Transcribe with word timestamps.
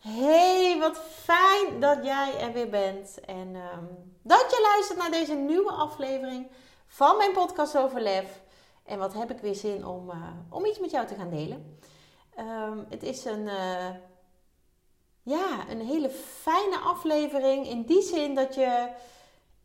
Hey, 0.00 0.78
wat 0.78 0.98
fijn 0.98 1.80
dat 1.80 2.04
jij 2.04 2.38
er 2.38 2.52
weer 2.52 2.68
bent. 2.68 3.20
En 3.20 3.54
ehm, 3.54 3.84
dat 4.22 4.46
je 4.50 4.68
luistert 4.72 4.98
naar 4.98 5.10
deze 5.10 5.34
nieuwe 5.34 5.72
aflevering 5.72 6.50
van 6.86 7.16
mijn 7.16 7.32
podcast 7.32 7.76
over 7.76 8.00
lef. 8.00 8.40
En 8.84 8.98
wat 8.98 9.14
heb 9.14 9.30
ik 9.30 9.38
weer 9.38 9.54
zin 9.54 9.86
om, 9.86 10.10
uh, 10.10 10.28
om 10.50 10.64
iets 10.64 10.78
met 10.78 10.90
jou 10.90 11.06
te 11.06 11.14
gaan 11.14 11.30
delen. 11.30 11.78
Um, 12.38 12.86
het 12.88 13.02
is 13.02 13.24
een, 13.24 13.46
uh, 13.46 13.90
ja, 15.22 15.68
een 15.68 15.80
hele 15.80 16.10
fijne 16.10 16.78
aflevering. 16.78 17.66
In 17.66 17.82
die 17.82 18.02
zin 18.02 18.34
dat 18.34 18.54
je 18.54 18.88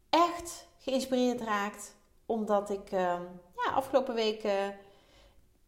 echt 0.09 0.67
geïnspireerd 0.78 1.42
raakt. 1.42 1.95
Omdat 2.26 2.70
ik 2.70 2.92
uh, 2.92 3.20
ja, 3.56 3.72
afgelopen 3.73 4.14
weken 4.14 4.78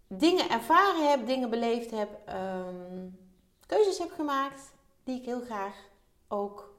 dingen 0.07 0.49
ervaren 0.49 1.09
heb, 1.09 1.25
dingen 1.25 1.49
beleefd 1.49 1.91
heb. 1.91 2.09
Keuzes 3.67 3.97
heb 3.97 4.11
gemaakt 4.11 4.73
die 5.03 5.19
ik 5.19 5.25
heel 5.25 5.41
graag 5.41 5.75
ook 6.27 6.73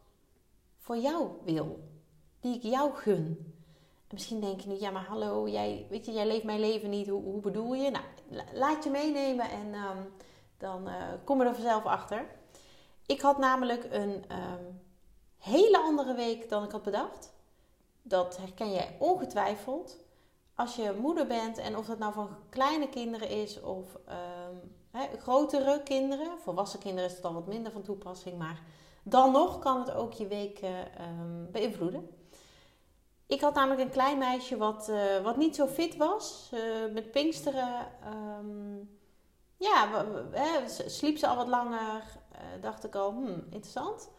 voor 0.78 0.96
jou 0.96 1.28
wil. 1.44 1.80
Die 2.40 2.54
ik 2.54 2.62
jou 2.62 2.94
gun. 2.94 3.54
misschien 4.10 4.40
denk 4.40 4.60
je 4.60 4.68
nu, 4.68 4.80
ja 4.80 4.90
maar 4.90 5.04
hallo, 5.04 5.48
jij, 5.48 5.86
weet 5.90 6.06
je, 6.06 6.12
jij 6.12 6.26
leeft 6.26 6.44
mijn 6.44 6.60
leven 6.60 6.90
niet, 6.90 7.08
hoe, 7.08 7.22
hoe 7.22 7.40
bedoel 7.40 7.74
je? 7.74 7.90
Nou, 7.90 8.04
laat 8.52 8.84
je 8.84 8.90
meenemen 8.90 9.50
en 9.50 9.74
um, 9.74 10.12
dan 10.56 10.88
uh, 10.88 10.94
kom 11.24 11.40
je 11.40 11.48
er 11.48 11.54
vanzelf 11.54 11.84
achter. 11.84 12.26
Ik 13.06 13.20
had 13.20 13.38
namelijk 13.38 13.86
een 13.90 14.24
um, 14.32 14.80
hele 15.38 15.78
andere 15.78 16.14
week 16.14 16.48
dan 16.48 16.64
ik 16.64 16.70
had 16.70 16.82
bedacht. 16.82 17.32
Dat 18.02 18.36
herken 18.36 18.72
jij 18.72 18.96
ongetwijfeld. 18.98 19.96
Als 20.54 20.76
je 20.76 20.96
moeder 21.00 21.26
bent 21.26 21.58
en 21.58 21.76
of 21.76 21.86
dat 21.86 21.98
nou 21.98 22.12
van 22.12 22.36
kleine 22.48 22.88
kinderen 22.88 23.28
is 23.28 23.60
of 23.60 23.94
um, 23.94 24.76
grotere 25.18 25.82
kinderen, 25.82 26.38
volwassen 26.38 26.80
kinderen 26.80 27.10
is 27.10 27.16
het 27.16 27.24
al 27.24 27.34
wat 27.34 27.46
minder 27.46 27.72
van 27.72 27.82
toepassing, 27.82 28.38
maar 28.38 28.62
dan 29.02 29.32
nog 29.32 29.58
kan 29.58 29.78
het 29.80 29.92
ook 29.92 30.12
je 30.12 30.26
week 30.26 30.62
uh, 30.62 30.70
um, 31.20 31.48
beïnvloeden. 31.52 32.08
Ik 33.26 33.40
had 33.40 33.54
namelijk 33.54 33.80
een 33.80 33.90
klein 33.90 34.18
meisje 34.18 34.56
wat, 34.56 34.88
uh, 34.88 35.20
wat 35.22 35.36
niet 35.36 35.56
zo 35.56 35.66
fit 35.66 35.96
was. 35.96 36.50
Uh, 36.54 36.92
met 36.92 37.10
Pinksteren, 37.10 37.86
um, 38.38 38.96
ja, 39.56 40.04
sliep 40.86 41.18
ze 41.18 41.26
al 41.26 41.36
wat 41.36 41.48
langer. 41.48 42.02
dacht 42.60 42.84
ik 42.84 42.94
al, 42.94 43.10
hmm, 43.10 43.44
interessant. 43.50 44.10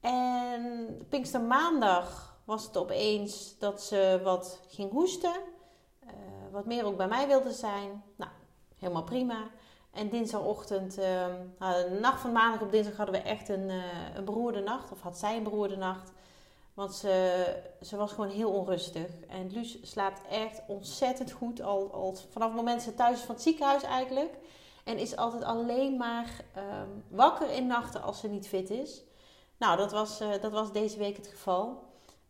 En 0.00 1.06
Pinkstermaandag 1.08 2.36
was 2.44 2.64
het 2.66 2.76
opeens 2.76 3.58
dat 3.58 3.82
ze 3.82 4.20
wat 4.22 4.60
ging 4.68 4.90
hoesten. 4.90 5.34
wat 6.50 6.66
meer 6.66 6.84
ook 6.84 6.96
bij 6.96 7.08
mij 7.08 7.26
wilde 7.26 7.52
zijn. 7.52 8.02
Nou, 8.16 8.30
helemaal 8.76 9.04
prima. 9.04 9.50
En 9.98 10.08
dinsdagochtend, 10.08 10.98
uh, 10.98 11.26
de 11.58 11.98
nacht 12.00 12.20
van 12.20 12.32
maandag 12.32 12.60
op 12.60 12.70
dinsdag 12.70 12.96
hadden 12.96 13.14
we 13.14 13.28
echt 13.28 13.48
een, 13.48 13.68
uh, 13.68 13.84
een 14.14 14.24
beroerde 14.24 14.60
nacht. 14.60 14.92
Of 14.92 15.00
had 15.00 15.18
zij 15.18 15.36
een 15.36 15.42
beroerde 15.42 15.76
nacht. 15.76 16.12
Want 16.74 16.94
ze, 16.94 17.44
ze 17.82 17.96
was 17.96 18.12
gewoon 18.12 18.30
heel 18.30 18.50
onrustig. 18.50 19.08
En 19.28 19.50
Luus 19.52 19.78
slaapt 19.82 20.20
echt 20.28 20.62
ontzettend 20.66 21.30
goed. 21.32 21.62
Al, 21.62 21.92
al 21.92 22.16
vanaf 22.30 22.48
het 22.48 22.56
moment 22.56 22.82
ze 22.82 22.94
thuis 22.94 23.18
is 23.18 23.24
van 23.24 23.34
het 23.34 23.44
ziekenhuis 23.44 23.82
eigenlijk. 23.82 24.34
En 24.84 24.98
is 24.98 25.16
altijd 25.16 25.44
alleen 25.44 25.96
maar 25.96 26.44
um, 26.56 27.04
wakker 27.08 27.50
in 27.50 27.66
nachten 27.66 28.02
als 28.02 28.20
ze 28.20 28.28
niet 28.28 28.48
fit 28.48 28.70
is. 28.70 29.02
Nou, 29.56 29.76
dat 29.76 29.92
was, 29.92 30.20
uh, 30.20 30.28
dat 30.40 30.52
was 30.52 30.72
deze 30.72 30.98
week 30.98 31.16
het 31.16 31.26
geval. 31.26 31.84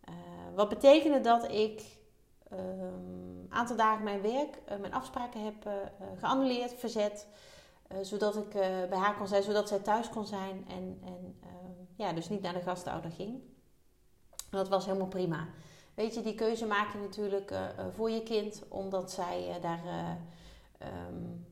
Uh, 0.09 0.15
wat 0.55 0.69
betekende 0.69 1.21
dat 1.21 1.51
ik 1.51 1.83
een 2.49 2.81
um, 2.81 3.47
aantal 3.49 3.77
dagen 3.77 4.05
mijn 4.05 4.23
werk, 4.23 4.59
mijn 4.81 4.95
afspraken 4.95 5.45
heb 5.45 5.71
geannuleerd, 6.19 6.75
verzet. 6.79 7.27
Uh, 7.93 7.99
zodat 8.03 8.37
ik 8.37 8.55
uh, 8.55 8.63
bij 8.89 8.99
haar 8.99 9.17
kon 9.17 9.27
zijn, 9.27 9.43
zodat 9.43 9.69
zij 9.69 9.79
thuis 9.79 10.09
kon 10.09 10.27
zijn 10.27 10.65
en, 10.69 11.01
en 11.05 11.39
uh, 11.43 11.49
ja, 11.97 12.13
dus 12.13 12.29
niet 12.29 12.43
naar 12.43 12.53
de 12.53 12.61
gastouder 12.61 13.11
ging. 13.11 13.43
Dat 14.51 14.69
was 14.69 14.87
helemaal 14.87 15.07
prima. 15.07 15.49
Weet 15.95 16.15
je, 16.15 16.23
die 16.23 16.35
keuze 16.35 16.67
maak 16.67 16.93
je 16.93 16.99
natuurlijk 16.99 17.51
eh, 17.51 17.61
voor 17.95 18.11
je 18.11 18.23
kind, 18.23 18.63
omdat 18.69 19.11
zij 19.11 19.59
daar, 19.61 19.81
um, 21.09 21.47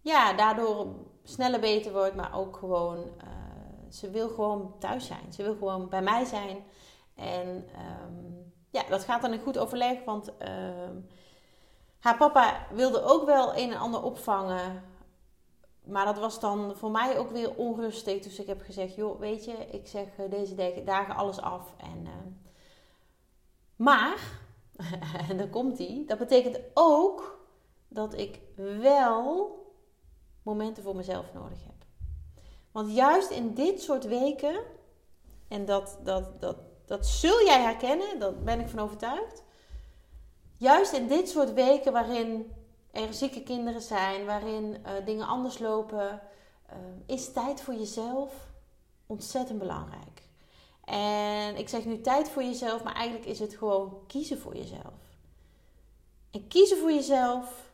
ja, 0.00 0.32
daardoor 0.32 0.86
sneller 1.22 1.60
beter 1.60 1.92
wordt, 1.92 2.14
maar 2.14 2.34
ook 2.34 2.56
gewoon, 2.56 3.04
ze 3.88 4.10
wil 4.10 4.28
gewoon 4.28 4.74
thuis 4.78 5.06
zijn. 5.06 5.32
Ze 5.32 5.42
wil 5.42 5.54
gewoon 5.54 5.88
bij 5.88 6.02
mij 6.02 6.24
zijn. 6.24 6.64
En 7.14 7.48
um, 8.08 8.52
ja, 8.70 8.82
dat 8.88 9.04
gaat 9.04 9.22
dan 9.22 9.32
in 9.32 9.40
goed 9.40 9.58
overleg, 9.58 10.04
want 10.04 10.36
ehm, 10.36 10.96
haar 11.98 12.16
papa 12.16 12.66
wilde 12.72 13.02
ook 13.02 13.24
wel 13.24 13.56
een 13.56 13.70
en 13.72 13.78
ander 13.78 14.02
opvangen 14.02 14.82
maar 15.84 16.04
dat 16.04 16.18
was 16.18 16.40
dan 16.40 16.76
voor 16.76 16.90
mij 16.90 17.18
ook 17.18 17.30
weer 17.30 17.54
onrustig. 17.54 18.22
Dus 18.22 18.38
ik 18.38 18.46
heb 18.46 18.62
gezegd, 18.62 18.94
joh, 18.94 19.20
weet 19.20 19.44
je, 19.44 19.52
ik 19.52 19.86
zeg 19.86 20.06
uh, 20.18 20.30
deze 20.30 20.82
dagen 20.84 21.14
alles 21.14 21.40
af. 21.40 21.74
En, 21.76 22.04
uh, 22.04 22.10
maar, 23.76 24.40
en 25.28 25.36
dan 25.36 25.50
komt 25.50 25.76
die, 25.76 26.04
dat 26.04 26.18
betekent 26.18 26.60
ook 26.74 27.38
dat 27.88 28.14
ik 28.14 28.40
wel 28.80 29.58
momenten 30.42 30.82
voor 30.82 30.96
mezelf 30.96 31.32
nodig 31.34 31.64
heb. 31.64 31.74
Want 32.72 32.94
juist 32.94 33.30
in 33.30 33.54
dit 33.54 33.82
soort 33.82 34.04
weken, 34.04 34.60
en 35.48 35.64
dat, 35.64 35.98
dat, 36.02 36.40
dat, 36.40 36.56
dat 36.84 37.06
zul 37.06 37.44
jij 37.44 37.60
herkennen, 37.60 38.18
daar 38.18 38.34
ben 38.34 38.60
ik 38.60 38.68
van 38.68 38.78
overtuigd. 38.78 39.42
Juist 40.56 40.92
in 40.92 41.06
dit 41.06 41.28
soort 41.28 41.52
weken 41.54 41.92
waarin 41.92 42.52
er 42.90 43.14
zieke 43.14 43.42
kinderen 43.42 43.82
zijn, 43.82 44.26
waarin 44.26 44.64
uh, 44.64 45.04
dingen 45.04 45.26
anders 45.26 45.58
lopen, 45.58 46.22
uh, 46.70 46.76
is 47.06 47.32
tijd 47.32 47.60
voor 47.62 47.74
jezelf 47.74 48.48
ontzettend 49.06 49.58
belangrijk. 49.58 50.28
En 50.84 51.56
ik 51.56 51.68
zeg 51.68 51.84
nu 51.84 52.00
tijd 52.00 52.28
voor 52.28 52.42
jezelf, 52.42 52.82
maar 52.82 52.94
eigenlijk 52.94 53.26
is 53.26 53.38
het 53.38 53.54
gewoon 53.54 54.06
kiezen 54.06 54.38
voor 54.38 54.56
jezelf. 54.56 55.18
En 56.30 56.48
kiezen 56.48 56.78
voor 56.78 56.92
jezelf, 56.92 57.72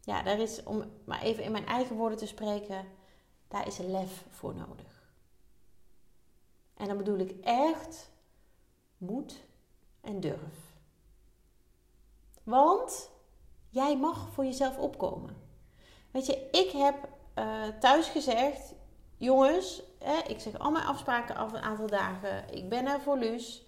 ja, 0.00 0.22
daar 0.22 0.38
is, 0.38 0.62
om 0.62 0.84
maar 1.04 1.22
even 1.22 1.44
in 1.44 1.52
mijn 1.52 1.66
eigen 1.66 1.96
woorden 1.96 2.18
te 2.18 2.26
spreken, 2.26 2.86
daar 3.48 3.66
is 3.66 3.78
lef 3.78 4.24
voor 4.30 4.54
nodig. 4.54 5.10
En 6.74 6.86
dan 6.86 6.96
bedoel 6.96 7.18
ik 7.18 7.40
echt 7.40 8.10
moed 8.98 9.44
en 10.00 10.20
durf. 10.20 10.74
Want 12.42 13.10
Jij 13.76 13.96
mag 13.96 14.28
voor 14.32 14.44
jezelf 14.44 14.78
opkomen. 14.78 15.36
Weet 16.10 16.26
je, 16.26 16.48
ik 16.50 16.70
heb 16.70 17.08
uh, 17.38 17.62
thuis 17.80 18.08
gezegd, 18.08 18.74
jongens, 19.16 19.82
hè, 19.98 20.18
ik 20.28 20.40
zeg 20.40 20.58
al 20.58 20.70
mijn 20.70 20.84
afspraken 20.84 21.36
af 21.36 21.52
een 21.52 21.62
aantal 21.62 21.86
dagen. 21.86 22.54
Ik 22.54 22.68
ben 22.68 22.86
er 22.86 23.00
voor 23.00 23.18
Luus. 23.18 23.66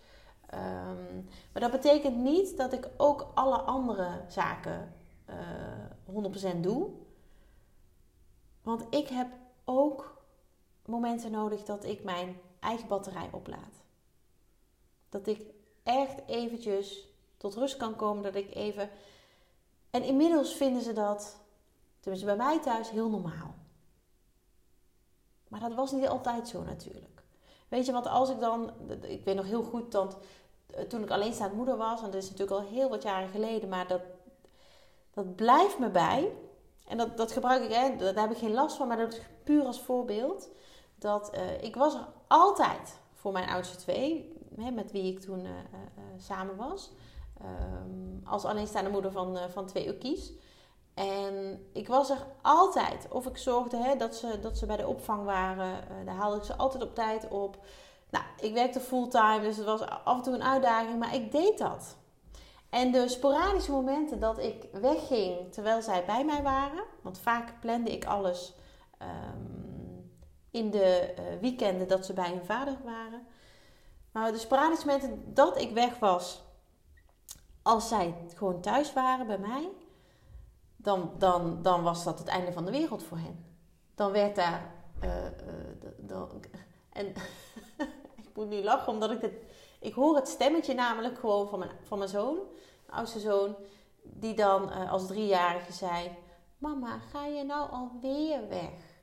Um, 0.55 1.29
maar 1.53 1.63
dat 1.63 1.71
betekent 1.71 2.17
niet 2.17 2.57
dat 2.57 2.73
ik 2.73 2.89
ook 2.97 3.31
alle 3.35 3.57
andere 3.57 4.25
zaken 4.29 4.95
uh, 5.31 5.37
eh, 6.23 6.55
100% 6.57 6.61
doe. 6.61 6.91
Want 8.63 8.87
ik 8.91 9.09
heb 9.09 9.29
ook 9.65 10.23
momenten 10.85 11.31
nodig 11.31 11.65
dat 11.65 11.85
ik 11.85 12.05
mijn 12.05 12.41
eigen 12.61 12.89
batterij 12.89 13.29
oplaad. 13.33 13.83
Dat 15.09 15.27
ik 15.27 15.43
echt 15.83 16.21
eventjes 16.27 17.07
tot 17.37 17.55
rust 17.55 17.77
kan 17.77 17.97
komen. 17.97 18.23
Dat 18.23 18.35
ik 18.35 18.55
even 18.55 18.91
en 19.91 20.03
inmiddels 20.03 20.55
vinden 20.55 20.83
ze 20.83 20.93
dat, 20.93 21.37
tenminste 22.01 22.27
bij 22.27 22.37
mij 22.37 22.61
thuis, 22.61 22.91
heel 22.91 23.11
normaal. 23.11 23.55
Maar 25.49 25.61
dat 25.61 25.75
was 25.75 25.93
niet 25.93 26.09
altijd 26.09 26.49
zo 26.49 26.63
natuurlijk. 26.63 27.23
Weet 27.69 27.87
je, 27.87 27.93
want 27.93 28.07
als 28.07 28.31
ik 28.31 28.41
dan, 28.41 28.73
ik 29.03 29.25
weet 29.25 29.37
nog 29.37 29.47
heel 29.47 29.63
goed 29.63 29.93
dat 29.93 30.19
eh, 30.67 30.83
toen 30.83 31.03
ik 31.03 31.11
alleenstaand 31.11 31.53
moeder 31.53 31.77
was, 31.77 32.03
en 32.03 32.11
dat 32.11 32.23
is 32.23 32.31
natuurlijk 32.31 32.61
al 32.61 32.69
heel 32.69 32.89
wat 32.89 33.03
jaren 33.03 33.29
geleden, 33.29 33.69
maar 33.69 33.87
dat, 33.87 34.03
dat 35.11 35.37
blijft 35.37 35.79
me 35.79 35.91
bij. 35.91 36.33
En 36.87 36.97
dat, 36.97 37.17
dat 37.17 37.33
gebruik 37.33 37.63
ik, 37.63 37.73
hè, 37.73 37.97
daar 37.97 38.21
heb 38.21 38.31
ik 38.31 38.39
geen 38.39 38.55
last 38.55 38.77
van, 38.77 38.89
maar 38.89 38.97
dat 38.97 39.13
is 39.13 39.21
puur 39.45 39.65
als 39.65 39.81
voorbeeld. 39.81 40.49
Dat 40.95 41.35
uh, 41.35 41.63
ik 41.63 41.77
was 41.77 41.95
er 41.95 42.07
altijd 42.27 42.99
voor 43.15 43.33
mijn 43.33 43.49
oudste 43.49 43.77
twee, 43.77 44.33
hè, 44.57 44.71
met 44.71 44.93
wie 44.93 45.13
ik 45.13 45.21
toen 45.21 45.45
uh, 45.45 45.51
samen 46.17 46.57
was. 46.57 46.91
Um, 47.43 48.21
als 48.25 48.45
alleenstaande 48.45 48.91
moeder 48.91 49.13
van, 49.13 49.37
uh, 49.37 49.43
van 49.49 49.67
twee 49.67 49.99
kies. 49.99 50.33
En 50.95 51.67
ik 51.73 51.89
was 51.89 52.11
er 52.11 52.27
altijd. 52.43 53.07
Of 53.11 53.27
ik 53.27 53.37
zorgde 53.37 53.77
hè, 53.77 53.97
dat, 53.97 54.17
ze, 54.17 54.39
dat 54.41 54.59
ze 54.59 54.67
bij 54.67 54.77
de 54.77 54.87
opvang 54.87 55.25
waren. 55.25 55.67
Uh, 55.67 56.07
daar 56.07 56.15
haalde 56.15 56.37
ik 56.37 56.43
ze 56.43 56.57
altijd 56.57 56.83
op 56.83 56.95
tijd 56.95 57.29
op. 57.29 57.59
Nou, 58.11 58.25
ik 58.41 58.55
werkte 58.55 58.81
fulltime, 58.81 59.41
dus 59.41 59.57
het 59.57 59.67
was 59.67 59.81
af 59.81 60.17
en 60.17 60.23
toe 60.23 60.35
een 60.35 60.43
uitdaging, 60.43 60.99
maar 60.99 61.15
ik 61.15 61.33
deed 61.33 61.59
dat. 61.59 61.97
En 62.71 62.93
de 62.93 63.09
sporadische 63.09 63.71
momenten 63.71 64.21
dat 64.21 64.39
ik 64.39 64.65
wegging 64.73 65.53
terwijl 65.53 65.83
zij 65.83 66.05
bij 66.05 66.25
mij 66.25 66.43
waren, 66.43 66.85
want 67.03 67.19
vaak 67.19 67.61
plande 67.61 67.91
ik 67.91 68.05
alles 68.05 68.55
ehm, 68.99 69.59
in 70.51 70.71
de 70.71 71.15
uh, 71.19 71.41
weekenden 71.41 71.89
dat 71.89 72.07
ze 72.07 72.13
bij 72.13 72.29
hun 72.31 72.45
vader 72.45 72.77
waren. 72.85 73.27
Maar 74.13 74.33
de 74.33 74.39
sporadische 74.39 74.87
momenten 74.87 75.35
dat 75.35 75.61
ik 75.61 75.71
weg 75.71 75.99
was, 75.99 76.43
als 77.69 77.89
zij 77.89 78.15
gewoon 78.35 78.61
thuis 78.61 78.93
waren 78.93 79.27
bij 79.27 79.39
mij, 79.39 79.69
dan, 80.77 81.13
dan, 81.19 81.63
dan 81.63 81.83
was 81.83 82.05
dat 82.05 82.19
het 82.19 82.29
einde 82.29 82.53
van 82.53 82.65
de 82.65 82.71
wereld 82.71 83.03
voor 83.03 83.19
hen. 83.19 83.45
Dan 83.95 84.13
werd 84.13 84.37
daar. 84.37 84.75
Uh, 85.05 85.11
dan, 85.97 86.45
en 86.93 87.07
ik 88.25 88.31
moet 88.35 88.49
nu 88.49 88.63
lachen 88.63 88.93
omdat 88.93 89.11
ik 89.11 89.21
het. 89.21 89.33
Ik 89.81 89.95
hoor 89.95 90.17
het 90.17 90.29
stemmetje 90.29 90.75
namelijk 90.75 91.19
gewoon 91.19 91.49
van 91.49 91.59
mijn, 91.59 91.71
van 91.83 91.99
mijn 91.99 92.11
zoon, 92.11 92.35
mijn 92.87 92.99
oudste 92.99 93.21
zoon, 93.21 93.57
die 94.03 94.35
dan 94.35 94.63
uh, 94.63 94.93
als 94.93 95.07
driejarige 95.07 95.73
zei: 95.73 96.17
Mama, 96.59 96.99
ga 96.99 97.27
je 97.27 97.45
nou 97.45 97.71
alweer 97.71 98.49
weg? 98.49 99.03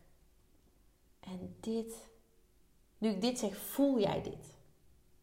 En 1.20 1.58
dit, 1.62 2.08
nu 2.98 3.10
ik 3.10 3.22
dit 3.22 3.40
zeg, 3.40 3.58
voel 3.58 4.00
jij 4.00 4.22
dit? 4.22 4.55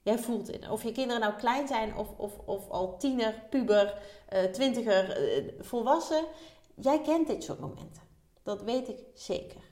Jij 0.03 0.19
voelt 0.19 0.47
het. 0.47 0.69
Of 0.69 0.83
je 0.83 0.93
kinderen 0.93 1.21
nou 1.21 1.35
klein 1.35 1.69
zijn 1.69 1.97
of, 1.97 2.09
of, 2.17 2.39
of 2.39 2.69
al 2.69 2.99
tiener, 2.99 3.47
puber, 3.51 4.03
uh, 4.33 4.45
twintiger, 4.45 5.35
uh, 5.43 5.53
volwassen. 5.61 6.25
Jij 6.75 7.01
kent 7.01 7.27
dit 7.27 7.45
soort 7.45 7.61
momenten. 7.61 8.03
Dat 8.43 8.63
weet 8.63 8.89
ik 8.89 8.99
zeker. 9.15 9.63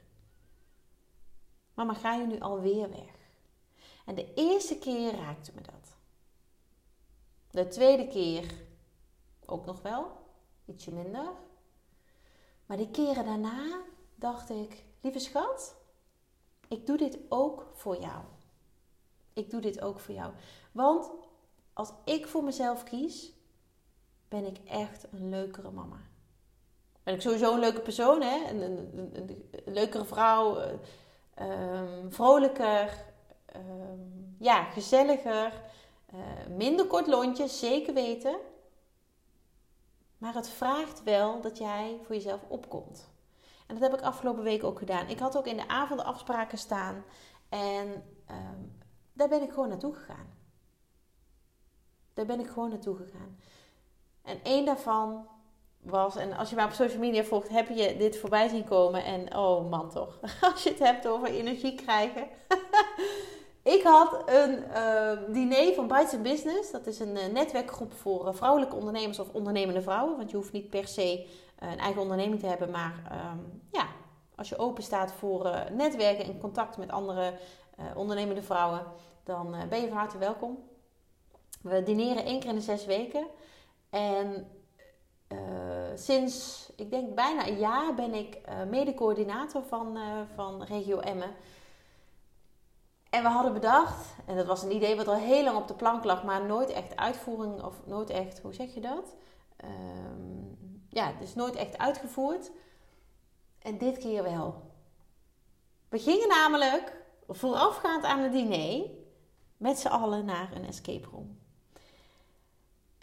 Mama, 1.74 1.94
ga 1.94 2.14
je 2.14 2.26
nu 2.26 2.40
alweer 2.40 2.90
weg? 2.90 3.14
En 4.06 4.14
de 4.14 4.34
eerste 4.34 4.78
keer 4.78 5.14
raakte 5.14 5.52
me 5.54 5.60
dat. 5.60 5.96
De 7.50 7.68
tweede 7.68 8.06
keer 8.06 8.54
ook 9.46 9.64
nog 9.64 9.82
wel, 9.82 10.10
ietsje 10.66 10.92
minder. 10.92 11.32
Maar 12.66 12.76
die 12.76 12.90
keren 12.90 13.24
daarna 13.24 13.82
dacht 14.14 14.50
ik, 14.50 14.84
lieve 15.00 15.18
schat, 15.18 15.76
ik 16.68 16.86
doe 16.86 16.96
dit 16.96 17.18
ook 17.28 17.70
voor 17.74 18.00
jou. 18.00 18.24
Ik 19.32 19.50
doe 19.50 19.60
dit 19.60 19.80
ook 19.80 20.00
voor 20.00 20.14
jou. 20.14 20.32
Want 20.72 21.10
als 21.72 21.92
ik 22.04 22.26
voor 22.26 22.44
mezelf 22.44 22.82
kies, 22.82 23.32
ben 24.28 24.46
ik 24.46 24.58
echt 24.68 25.06
een 25.12 25.28
leukere 25.28 25.70
mama. 25.70 26.00
Ben 27.02 27.14
ik 27.14 27.20
sowieso 27.20 27.52
een 27.52 27.60
leuke 27.60 27.80
persoon, 27.80 28.22
hè? 28.22 28.50
Een, 28.50 29.50
leukere 29.64 30.04
vrouw, 30.04 30.58
um, 31.40 32.12
vrolijker, 32.12 33.04
um, 33.56 34.36
ja, 34.38 34.64
gezelliger, 34.64 35.62
uh, 36.14 36.56
minder 36.56 36.86
kort 36.86 37.06
lontje, 37.06 37.48
zeker 37.48 37.94
weten. 37.94 38.36
Maar 40.18 40.34
het 40.34 40.48
vraagt 40.48 41.02
wel 41.02 41.40
dat 41.40 41.58
jij 41.58 41.98
voor 42.04 42.14
jezelf 42.14 42.40
opkomt. 42.48 43.10
En 43.66 43.74
dat 43.78 43.90
heb 43.90 44.00
ik 44.00 44.06
afgelopen 44.06 44.42
week 44.42 44.64
ook 44.64 44.78
gedaan. 44.78 45.08
Ik 45.08 45.18
had 45.18 45.36
ook 45.36 45.46
in 45.46 45.56
de 45.56 45.68
avond 45.68 46.02
afspraken 46.02 46.58
staan. 46.58 47.04
En 47.48 48.04
um, 48.30 48.79
daar 49.20 49.28
ben 49.28 49.42
ik 49.42 49.52
gewoon 49.52 49.68
naartoe 49.68 49.94
gegaan. 49.94 50.26
Daar 52.14 52.26
ben 52.26 52.40
ik 52.40 52.46
gewoon 52.46 52.68
naartoe 52.68 52.96
gegaan. 52.96 53.38
En 54.22 54.40
één 54.42 54.64
daarvan 54.64 55.26
was, 55.80 56.16
en 56.16 56.32
als 56.32 56.50
je 56.50 56.56
mij 56.56 56.64
op 56.64 56.72
social 56.72 57.00
media 57.00 57.24
volgt, 57.24 57.48
heb 57.48 57.68
je 57.68 57.96
dit 57.96 58.18
voorbij 58.18 58.48
zien 58.48 58.64
komen. 58.64 59.04
En 59.04 59.36
oh 59.36 59.70
man 59.70 59.90
toch, 59.90 60.18
als 60.52 60.62
je 60.62 60.70
het 60.70 60.78
hebt 60.78 61.06
over 61.06 61.28
energie 61.28 61.74
krijgen. 61.74 62.26
ik 63.76 63.82
had 63.82 64.22
een 64.26 64.64
uh, 64.68 65.12
diner 65.28 65.74
van 65.74 65.88
Bites 65.88 66.22
Business. 66.22 66.70
Dat 66.70 66.86
is 66.86 66.98
een 66.98 67.16
uh, 67.16 67.26
netwerkgroep 67.26 67.92
voor 67.92 68.26
uh, 68.26 68.34
vrouwelijke 68.34 68.76
ondernemers 68.76 69.18
of 69.18 69.32
ondernemende 69.32 69.82
vrouwen. 69.82 70.16
Want 70.16 70.30
je 70.30 70.36
hoeft 70.36 70.52
niet 70.52 70.70
per 70.70 70.88
se 70.88 71.26
een 71.58 71.78
eigen 71.78 72.02
onderneming 72.02 72.40
te 72.40 72.46
hebben. 72.46 72.70
Maar 72.70 72.94
um, 73.32 73.62
ja, 73.72 73.86
als 74.34 74.48
je 74.48 74.58
open 74.58 74.82
staat 74.82 75.12
voor 75.12 75.64
netwerken 75.72 76.24
en 76.24 76.40
contact 76.40 76.76
met 76.76 76.90
andere 76.90 77.32
ondernemende 77.94 78.42
vrouwen 78.42 78.82
dan 79.24 79.54
eh, 79.54 79.68
ben 79.68 79.80
je 79.80 79.88
van 79.88 79.96
harte 79.96 80.18
welkom. 80.18 80.58
We 81.62 81.82
dineren 81.82 82.24
één 82.24 82.40
keer 82.40 82.48
in 82.48 82.54
de 82.54 82.60
zes 82.60 82.84
weken. 82.84 83.26
En 83.90 84.50
uh, 85.28 85.38
sinds, 85.94 86.66
ik 86.76 86.90
denk 86.90 87.14
bijna 87.14 87.46
een 87.46 87.58
jaar, 87.58 87.94
ben 87.94 88.14
ik 88.14 88.38
uh, 88.48 88.62
mede-coördinator 88.70 89.62
van, 89.62 89.98
van 90.34 90.62
Regio 90.62 90.98
Emmen. 90.98 91.34
En 93.10 93.22
we 93.22 93.28
hadden 93.28 93.52
bedacht, 93.52 94.06
en 94.26 94.36
dat 94.36 94.46
was 94.46 94.62
een 94.62 94.74
idee 94.74 94.96
wat 94.96 95.08
al 95.08 95.14
heel 95.14 95.44
lang 95.44 95.56
op 95.56 95.68
de 95.68 95.74
plank 95.74 96.04
lag, 96.04 96.24
maar 96.24 96.44
nooit 96.44 96.70
echt 96.70 96.96
uitvoering, 96.96 97.62
of 97.62 97.74
nooit 97.86 98.10
echt, 98.10 98.40
hoe 98.40 98.54
zeg 98.54 98.74
je 98.74 98.80
dat? 98.80 99.14
Um, 99.64 100.58
ja, 100.88 101.12
dus 101.20 101.34
nooit 101.34 101.54
echt 101.54 101.78
uitgevoerd. 101.78 102.50
En 103.58 103.78
dit 103.78 103.98
keer 103.98 104.22
wel. 104.22 104.62
We 105.88 105.98
gingen 105.98 106.28
namelijk 106.28 106.96
voorafgaand 107.28 108.04
aan 108.04 108.18
het 108.18 108.32
diner 108.32 108.90
met 109.60 109.78
z'n 109.78 109.88
allen 109.88 110.24
naar 110.24 110.50
een 110.54 110.64
escape 110.64 111.08
room. 111.12 111.38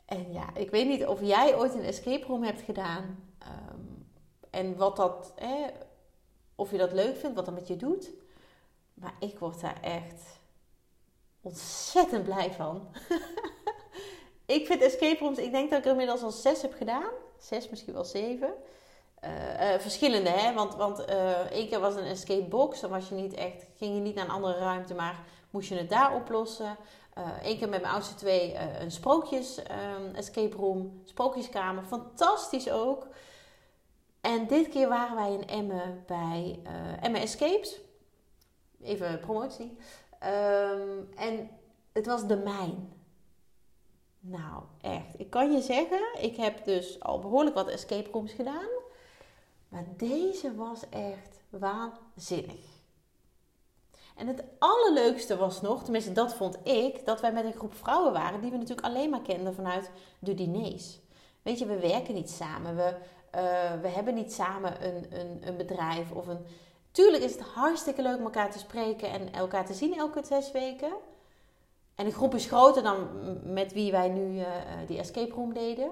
En 0.05 0.31
ja, 0.31 0.55
ik 0.55 0.69
weet 0.69 0.87
niet 0.87 1.05
of 1.05 1.21
jij 1.21 1.55
ooit 1.55 1.73
een 1.73 1.83
escape 1.83 2.25
room 2.25 2.43
hebt 2.43 2.61
gedaan. 2.61 3.23
Um, 3.71 4.07
en 4.49 4.77
wat 4.77 4.95
dat, 4.95 5.33
of 6.55 6.71
je 6.71 6.77
dat 6.77 6.91
leuk 6.91 7.17
vindt, 7.17 7.35
wat 7.35 7.45
dat 7.45 7.53
met 7.53 7.67
je 7.67 7.75
doet. 7.75 8.09
Maar 8.93 9.13
ik 9.19 9.39
word 9.39 9.61
daar 9.61 9.81
echt 9.81 10.21
ontzettend 11.41 12.23
blij 12.23 12.51
van. 12.51 12.87
ik 14.45 14.65
vind 14.65 14.81
escape 14.81 15.19
rooms, 15.19 15.37
ik 15.37 15.51
denk 15.51 15.69
dat 15.69 15.79
ik 15.79 15.85
er 15.85 15.91
inmiddels 15.91 16.21
al 16.21 16.31
zes 16.31 16.61
heb 16.61 16.73
gedaan. 16.73 17.11
Zes, 17.39 17.69
misschien 17.69 17.93
wel 17.93 18.05
zeven. 18.05 18.53
Uh, 19.23 19.73
uh, 19.73 19.79
verschillende, 19.79 20.29
hè? 20.29 20.53
Want, 20.53 20.75
want 20.75 21.09
uh, 21.09 21.51
één 21.51 21.67
keer 21.67 21.79
was 21.79 21.95
een 21.95 22.03
escape 22.03 22.47
box. 22.47 22.79
Dan 22.79 22.89
was 22.89 23.09
je 23.09 23.15
niet 23.15 23.33
echt, 23.33 23.65
ging 23.77 23.93
je 23.93 24.01
niet 24.01 24.15
naar 24.15 24.25
een 24.25 24.31
andere 24.31 24.57
ruimte, 24.57 24.93
maar 24.93 25.25
moest 25.49 25.69
je 25.69 25.75
het 25.75 25.89
daar 25.89 26.15
oplossen. 26.15 26.77
Eén 27.43 27.53
uh, 27.53 27.59
keer 27.59 27.69
met 27.69 27.81
mijn 27.81 27.93
oudste 27.93 28.15
twee 28.15 28.53
uh, 28.53 28.79
een 28.79 28.91
sprookjes 28.91 29.59
um, 29.59 30.15
escape 30.15 30.55
room, 30.55 31.01
sprookjeskamer. 31.05 31.83
Fantastisch 31.83 32.71
ook. 32.71 33.07
En 34.21 34.47
dit 34.47 34.69
keer 34.69 34.87
waren 34.89 35.15
wij 35.15 35.33
in 35.33 35.47
Emmen 35.47 36.03
bij 36.07 36.59
uh, 37.03 37.21
Escapes. 37.21 37.79
Even 38.81 39.19
promotie. 39.19 39.77
Um, 40.23 41.09
en 41.15 41.49
het 41.93 42.05
was 42.05 42.27
de 42.27 42.37
mijn. 42.37 42.93
Nou, 44.19 44.63
echt. 44.81 45.19
Ik 45.19 45.29
kan 45.29 45.51
je 45.51 45.61
zeggen, 45.61 46.01
ik 46.19 46.35
heb 46.35 46.65
dus 46.65 46.99
al 46.99 47.19
behoorlijk 47.19 47.55
wat 47.55 47.67
escape 47.67 48.09
rooms 48.11 48.31
gedaan. 48.31 48.69
Maar 49.69 49.85
deze 49.97 50.55
was 50.55 50.89
echt 50.89 51.41
waanzinnig. 51.49 52.76
En 54.17 54.27
het 54.27 54.43
allerleukste 54.59 55.37
was 55.37 55.61
nog, 55.61 55.83
tenminste 55.83 56.11
dat 56.11 56.33
vond 56.33 56.57
ik, 56.63 57.05
dat 57.05 57.21
wij 57.21 57.33
met 57.33 57.45
een 57.45 57.53
groep 57.53 57.73
vrouwen 57.75 58.13
waren 58.13 58.41
die 58.41 58.51
we 58.51 58.57
natuurlijk 58.57 58.87
alleen 58.87 59.09
maar 59.09 59.21
kenden 59.21 59.53
vanuit 59.53 59.91
de 60.19 60.33
diners. 60.33 60.99
Weet 61.41 61.59
je, 61.59 61.65
we 61.65 61.79
werken 61.79 62.13
niet 62.13 62.29
samen, 62.29 62.75
we, 62.75 62.95
uh, 63.35 63.81
we 63.81 63.87
hebben 63.87 64.13
niet 64.13 64.33
samen 64.33 64.85
een, 64.85 65.19
een, 65.19 65.47
een 65.47 65.57
bedrijf 65.57 66.11
of 66.11 66.27
een... 66.27 66.45
Tuurlijk 66.91 67.23
is 67.23 67.31
het 67.31 67.41
hartstikke 67.41 68.01
leuk 68.01 68.17
om 68.17 68.23
elkaar 68.23 68.51
te 68.51 68.59
spreken 68.59 69.09
en 69.09 69.33
elkaar 69.33 69.65
te 69.65 69.73
zien 69.73 69.97
elke 69.97 70.21
zes 70.25 70.51
weken. 70.51 70.91
En 71.95 72.05
de 72.05 72.11
groep 72.11 72.35
is 72.35 72.45
groter 72.45 72.83
dan 72.83 73.07
met 73.53 73.73
wie 73.73 73.91
wij 73.91 74.09
nu 74.09 74.39
uh, 74.39 74.45
die 74.87 74.99
escape 74.99 75.33
room 75.33 75.53
deden. 75.53 75.91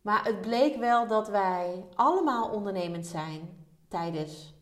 Maar 0.00 0.24
het 0.24 0.40
bleek 0.40 0.76
wel 0.76 1.06
dat 1.06 1.28
wij 1.28 1.84
allemaal 1.94 2.50
ondernemend 2.50 3.06
zijn 3.06 3.66
tijdens 3.88 4.54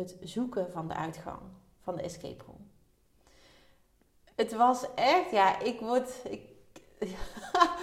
het 0.00 0.16
zoeken 0.20 0.70
van 0.72 0.88
de 0.88 0.94
uitgang 0.94 1.40
van 1.82 1.96
de 1.96 2.02
escape 2.02 2.44
room. 2.44 2.70
Het 4.34 4.52
was 4.52 4.94
echt, 4.94 5.30
ja, 5.30 5.58
ik 5.58 5.80
word. 5.80 6.10
Ik, 6.24 6.40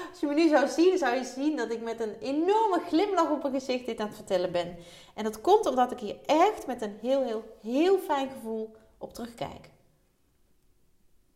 als 0.10 0.20
je 0.20 0.28
me 0.28 0.34
nu 0.34 0.48
zou 0.48 0.68
zien, 0.68 0.98
zou 0.98 1.16
je 1.16 1.24
zien 1.24 1.58
dat 1.58 1.72
ik 1.72 1.82
met 1.82 2.00
een 2.00 2.16
enorme 2.20 2.82
glimlach 2.88 3.30
op 3.30 3.42
mijn 3.42 3.54
gezicht 3.54 3.86
dit 3.86 4.00
aan 4.00 4.08
het 4.08 4.16
vertellen 4.16 4.52
ben. 4.52 4.78
En 5.16 5.24
dat 5.24 5.42
komt 5.42 5.66
omdat 5.66 5.92
ik 5.92 6.00
hier 6.00 6.18
echt 6.26 6.68
met 6.68 6.82
een 6.82 6.98
heel, 7.02 7.24
heel, 7.24 7.58
heel 7.62 8.00
fijn 8.00 8.30
gevoel 8.30 8.76
op 8.98 9.14
terugkijk. 9.14 9.70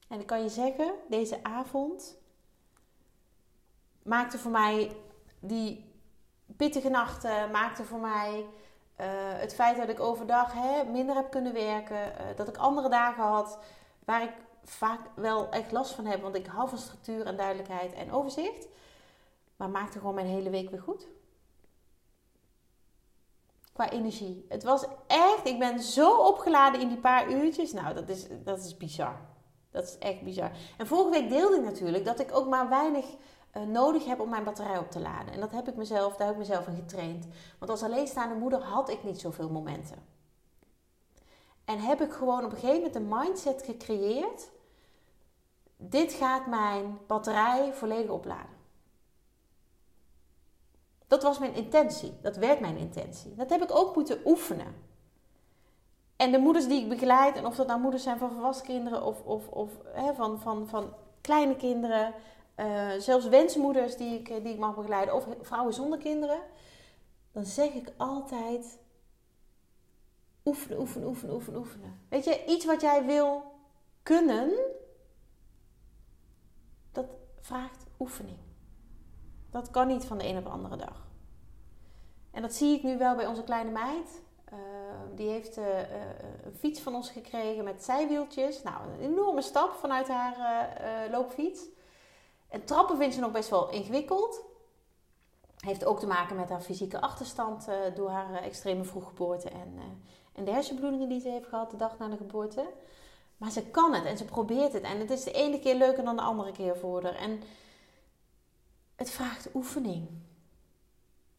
En 0.07 0.19
ik 0.19 0.25
kan 0.25 0.43
je 0.43 0.49
zeggen, 0.49 0.93
deze 1.09 1.43
avond 1.43 2.15
maakte 4.03 4.37
voor 4.37 4.51
mij 4.51 4.95
die 5.39 5.91
pittige 6.57 6.89
nachten, 6.89 7.51
maakte 7.51 7.83
voor 7.83 7.99
mij 7.99 8.45
uh, 8.99 9.05
het 9.39 9.53
feit 9.53 9.77
dat 9.77 9.89
ik 9.89 9.99
overdag 9.99 10.53
hè, 10.53 10.83
minder 10.83 11.15
heb 11.15 11.31
kunnen 11.31 11.53
werken, 11.53 11.97
uh, 11.97 12.35
dat 12.35 12.47
ik 12.47 12.57
andere 12.57 12.89
dagen 12.89 13.23
had 13.23 13.59
waar 14.05 14.23
ik 14.23 14.33
vaak 14.63 14.99
wel 15.15 15.49
echt 15.49 15.71
last 15.71 15.93
van 15.93 16.05
heb, 16.05 16.21
want 16.21 16.35
ik 16.35 16.45
hou 16.45 16.69
van 16.69 16.77
structuur 16.77 17.25
en 17.25 17.37
duidelijkheid 17.37 17.93
en 17.93 18.11
overzicht. 18.11 18.67
Maar 19.55 19.69
maakte 19.69 19.99
gewoon 19.99 20.15
mijn 20.15 20.27
hele 20.27 20.49
week 20.49 20.69
weer 20.69 20.81
goed. 20.81 21.07
qua 23.73 23.89
energie. 23.89 24.45
Het 24.49 24.63
was 24.63 24.85
echt, 25.07 25.47
ik 25.47 25.59
ben 25.59 25.79
zo 25.79 26.17
opgeladen 26.17 26.81
in 26.81 26.87
die 26.87 26.97
paar 26.97 27.31
uurtjes. 27.31 27.73
Nou, 27.73 27.93
dat 27.93 28.09
is, 28.09 28.27
dat 28.43 28.59
is 28.59 28.77
bizar. 28.77 29.19
Dat 29.71 29.83
is 29.83 29.97
echt 29.97 30.21
bizar. 30.21 30.51
En 30.77 30.87
vorige 30.87 31.09
week 31.09 31.29
deelde 31.29 31.55
ik 31.55 31.63
natuurlijk 31.63 32.05
dat 32.05 32.19
ik 32.19 32.35
ook 32.35 32.47
maar 32.47 32.69
weinig 32.69 33.05
nodig 33.61 34.05
heb 34.05 34.19
om 34.19 34.29
mijn 34.29 34.43
batterij 34.43 34.77
op 34.77 34.91
te 34.91 34.99
laden. 34.99 35.33
En 35.33 35.39
dat 35.39 35.51
heb 35.51 35.67
ik 35.67 35.75
mezelf, 35.75 36.15
daar 36.15 36.27
heb 36.27 36.35
ik 36.35 36.41
mezelf 36.41 36.67
in 36.67 36.75
getraind. 36.75 37.27
Want 37.59 37.71
als 37.71 37.83
alleenstaande 37.83 38.35
moeder 38.35 38.61
had 38.61 38.89
ik 38.89 39.03
niet 39.03 39.19
zoveel 39.19 39.49
momenten. 39.49 40.05
En 41.65 41.79
heb 41.79 42.01
ik 42.01 42.11
gewoon 42.11 42.45
op 42.45 42.51
een 42.51 42.57
gegeven 42.57 42.75
moment 42.75 42.95
een 42.95 43.07
mindset 43.07 43.63
gecreëerd. 43.63 44.49
Dit 45.77 46.13
gaat 46.13 46.47
mijn 46.47 46.97
batterij 47.07 47.73
volledig 47.73 48.09
opladen. 48.09 48.61
Dat 51.07 51.23
was 51.23 51.39
mijn 51.39 51.53
intentie. 51.53 52.13
Dat 52.21 52.35
werd 52.35 52.59
mijn 52.59 52.77
intentie. 52.77 53.35
Dat 53.35 53.49
heb 53.49 53.61
ik 53.61 53.75
ook 53.75 53.95
moeten 53.95 54.19
oefenen. 54.25 54.75
En 56.15 56.31
de 56.31 56.37
moeders 56.37 56.67
die 56.67 56.81
ik 56.81 56.89
begeleid, 56.89 57.35
en 57.35 57.45
of 57.45 57.55
dat 57.55 57.67
nou 57.67 57.79
moeders 57.79 58.03
zijn 58.03 58.17
van 58.17 58.31
volwassen 58.31 58.65
kinderen 58.65 59.03
of, 59.03 59.21
of, 59.23 59.47
of 59.47 59.69
hè, 59.93 60.13
van, 60.13 60.39
van, 60.39 60.67
van 60.67 60.93
kleine 61.21 61.55
kinderen, 61.55 62.13
uh, 62.57 62.91
zelfs 62.97 63.27
wensmoeders 63.27 63.97
die 63.97 64.19
ik, 64.19 64.25
die 64.27 64.53
ik 64.53 64.59
mag 64.59 64.75
begeleiden, 64.75 65.15
of 65.15 65.27
vrouwen 65.41 65.73
zonder 65.73 65.99
kinderen, 65.99 66.39
dan 67.31 67.45
zeg 67.45 67.73
ik 67.73 67.93
altijd: 67.97 68.79
oefenen, 70.45 70.79
oefenen, 70.79 71.07
oefenen, 71.07 71.35
oefenen. 71.59 71.99
Weet 72.09 72.23
je, 72.23 72.45
iets 72.45 72.65
wat 72.65 72.81
jij 72.81 73.05
wil 73.05 73.43
kunnen, 74.03 74.51
dat 76.91 77.05
vraagt 77.39 77.85
oefening. 77.99 78.37
Dat 79.49 79.71
kan 79.71 79.87
niet 79.87 80.05
van 80.05 80.17
de 80.17 80.27
een 80.27 80.37
op 80.37 80.43
de 80.43 80.49
andere 80.49 80.75
dag. 80.75 81.07
En 82.31 82.41
dat 82.41 82.53
zie 82.53 82.75
ik 82.77 82.83
nu 82.83 82.97
wel 82.97 83.15
bij 83.15 83.27
onze 83.27 83.43
kleine 83.43 83.71
meid. 83.71 84.21
Uh, 84.53 84.59
die 85.15 85.29
heeft 85.29 85.57
een 85.57 86.55
fiets 86.57 86.79
van 86.81 86.95
ons 86.95 87.09
gekregen 87.09 87.63
met 87.63 87.83
zijwieltjes. 87.83 88.63
Nou, 88.63 88.89
een 88.89 88.99
enorme 88.99 89.41
stap 89.41 89.73
vanuit 89.73 90.07
haar 90.07 91.09
loopfiets. 91.11 91.65
En 92.53 92.65
trappen 92.65 92.97
vindt 92.97 93.13
ze 93.13 93.19
nog 93.19 93.31
best 93.31 93.49
wel 93.49 93.69
ingewikkeld. 93.69 94.41
Heeft 95.57 95.85
ook 95.85 95.99
te 95.99 96.07
maken 96.07 96.35
met 96.35 96.49
haar 96.49 96.61
fysieke 96.61 97.01
achterstand 97.01 97.67
door 97.95 98.09
haar 98.09 98.33
extreme 98.33 98.83
vroeggeboorte 98.83 99.49
en, 99.49 99.79
en 100.33 100.45
de 100.45 100.51
hersenbloedingen 100.51 101.09
die 101.09 101.19
ze 101.19 101.29
heeft 101.29 101.47
gehad 101.47 101.71
de 101.71 101.77
dag 101.77 101.97
na 101.97 102.07
de 102.07 102.17
geboorte. 102.17 102.69
Maar 103.37 103.51
ze 103.51 103.65
kan 103.65 103.93
het 103.93 104.05
en 104.05 104.17
ze 104.17 104.25
probeert 104.25 104.73
het. 104.73 104.83
En 104.83 104.99
het 104.99 105.09
is 105.09 105.23
de 105.23 105.31
ene 105.31 105.59
keer 105.59 105.75
leuker 105.75 106.03
dan 106.03 106.15
de 106.15 106.21
andere 106.21 106.51
keer 106.51 106.77
voor 106.77 107.03
haar. 107.03 107.15
En 107.15 107.41
het 108.95 109.09
vraagt 109.09 109.49
oefening. 109.53 110.09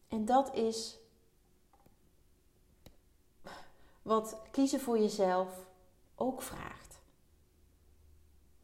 En 0.07 0.25
dat 0.25 0.53
is 0.53 0.97
wat 4.01 4.37
kiezen 4.51 4.79
voor 4.79 4.99
jezelf 4.99 5.49
ook 6.15 6.41
vraagt. 6.41 6.84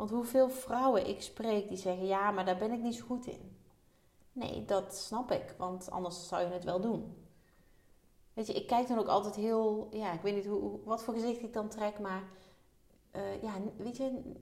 Want 0.01 0.13
hoeveel 0.13 0.50
vrouwen 0.50 1.08
ik 1.08 1.22
spreek 1.22 1.67
die 1.67 1.77
zeggen: 1.77 2.05
Ja, 2.05 2.31
maar 2.31 2.46
daar 2.46 2.58
ben 2.58 2.72
ik 2.72 2.81
niet 2.81 2.96
zo 2.96 3.05
goed 3.05 3.27
in. 3.27 3.58
Nee, 4.31 4.65
dat 4.65 4.96
snap 4.96 5.31
ik, 5.31 5.55
want 5.58 5.91
anders 5.91 6.27
zou 6.27 6.41
je 6.41 6.48
het 6.48 6.63
wel 6.63 6.81
doen. 6.81 7.27
Weet 8.34 8.48
je, 8.48 8.53
ik 8.53 8.67
kijk 8.67 8.88
dan 8.88 8.98
ook 8.98 9.08
altijd 9.08 9.36
heel, 9.36 9.88
ja, 9.91 10.12
ik 10.12 10.22
weet 10.22 10.36
niet 10.36 10.46
hoe, 10.46 10.79
wat 10.84 11.03
voor 11.03 11.13
gezicht 11.13 11.41
ik 11.41 11.53
dan 11.53 11.70
trek, 11.70 12.00
maar 12.00 12.24
uh, 13.15 13.41
ja, 13.41 13.53
weet 13.77 13.98
je, 13.98 14.34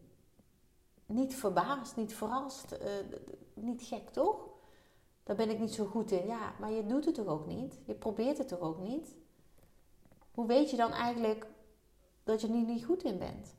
niet 1.06 1.36
verbaasd, 1.36 1.96
niet 1.96 2.14
verrast, 2.14 2.74
uh, 2.74 3.18
niet 3.54 3.82
gek, 3.82 4.10
toch? 4.10 4.48
Daar 5.24 5.36
ben 5.36 5.50
ik 5.50 5.60
niet 5.60 5.74
zo 5.74 5.86
goed 5.86 6.12
in. 6.12 6.28
Ja, 6.28 6.54
maar 6.60 6.72
je 6.72 6.86
doet 6.86 7.06
het 7.06 7.16
toch 7.16 7.28
ook 7.28 7.48
niet? 7.48 7.80
Je 7.86 7.94
probeert 7.94 8.38
het 8.38 8.48
toch 8.48 8.60
ook 8.60 8.80
niet? 8.80 9.16
Hoe 10.32 10.48
weet 10.48 10.70
je 10.70 10.78
dan 10.78 10.92
eigenlijk 10.92 11.48
dat 12.24 12.42
je 12.42 12.48
er 12.48 12.54
niet 12.54 12.86
goed 12.86 13.04
in 13.04 13.18
bent? 13.18 13.58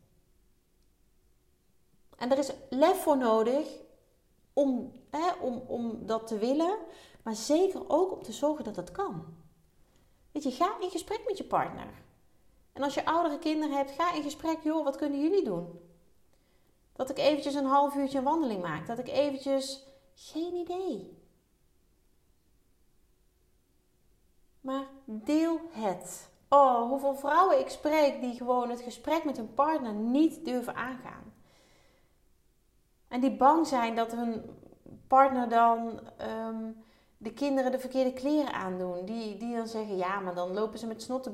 En 2.21 2.31
er 2.31 2.39
is 2.39 2.53
lef 2.71 3.03
voor 3.03 3.17
nodig 3.17 3.69
om, 4.53 4.93
hè, 5.11 5.33
om, 5.41 5.63
om 5.67 6.07
dat 6.07 6.27
te 6.27 6.39
willen, 6.39 6.79
maar 7.23 7.35
zeker 7.35 7.89
ook 7.89 8.13
om 8.13 8.23
te 8.23 8.33
zorgen 8.33 8.65
dat 8.65 8.77
het 8.77 8.91
kan. 8.91 9.25
Weet 10.33 10.43
je, 10.43 10.51
ga 10.51 10.81
in 10.81 10.91
gesprek 10.91 11.23
met 11.27 11.39
je 11.39 11.45
partner. 11.45 12.03
En 12.73 12.83
als 12.83 12.95
je 12.95 13.05
oudere 13.05 13.39
kinderen 13.39 13.77
hebt, 13.77 13.91
ga 13.91 14.15
in 14.15 14.23
gesprek, 14.23 14.63
joh, 14.63 14.85
wat 14.85 14.97
kunnen 14.97 15.21
jullie 15.21 15.45
doen? 15.45 15.81
Dat 16.93 17.11
ik 17.11 17.19
eventjes 17.19 17.55
een 17.55 17.65
half 17.65 17.95
uurtje 17.95 18.19
een 18.19 18.25
wandeling 18.25 18.63
maak. 18.63 18.87
Dat 18.87 18.99
ik 18.99 19.09
eventjes, 19.09 19.87
geen 20.15 20.55
idee. 20.55 21.19
Maar 24.61 24.87
deel 25.05 25.61
het. 25.71 26.31
Oh, 26.49 26.89
hoeveel 26.89 27.15
vrouwen 27.15 27.59
ik 27.59 27.69
spreek 27.69 28.21
die 28.21 28.35
gewoon 28.35 28.71
het 28.71 28.81
gesprek 28.81 29.25
met 29.25 29.37
hun 29.37 29.55
partner 29.55 29.93
niet 29.93 30.45
durven 30.45 30.75
aangaan. 30.75 31.30
En 33.11 33.21
die 33.21 33.37
bang 33.37 33.67
zijn 33.67 33.95
dat 33.95 34.13
hun 34.13 34.43
partner 35.07 35.49
dan 35.49 36.01
um, 36.21 36.85
de 37.17 37.33
kinderen 37.33 37.73
de 37.73 37.79
verkeerde 37.79 38.13
kleren 38.13 38.53
aandoen. 38.53 39.05
Die, 39.05 39.37
die 39.37 39.57
dan 39.57 39.67
zeggen, 39.67 39.97
ja, 39.97 40.21
maar 40.21 40.35
dan 40.35 40.53
lopen 40.53 40.79
ze 40.79 40.87
met 40.87 41.03
snotten 41.03 41.33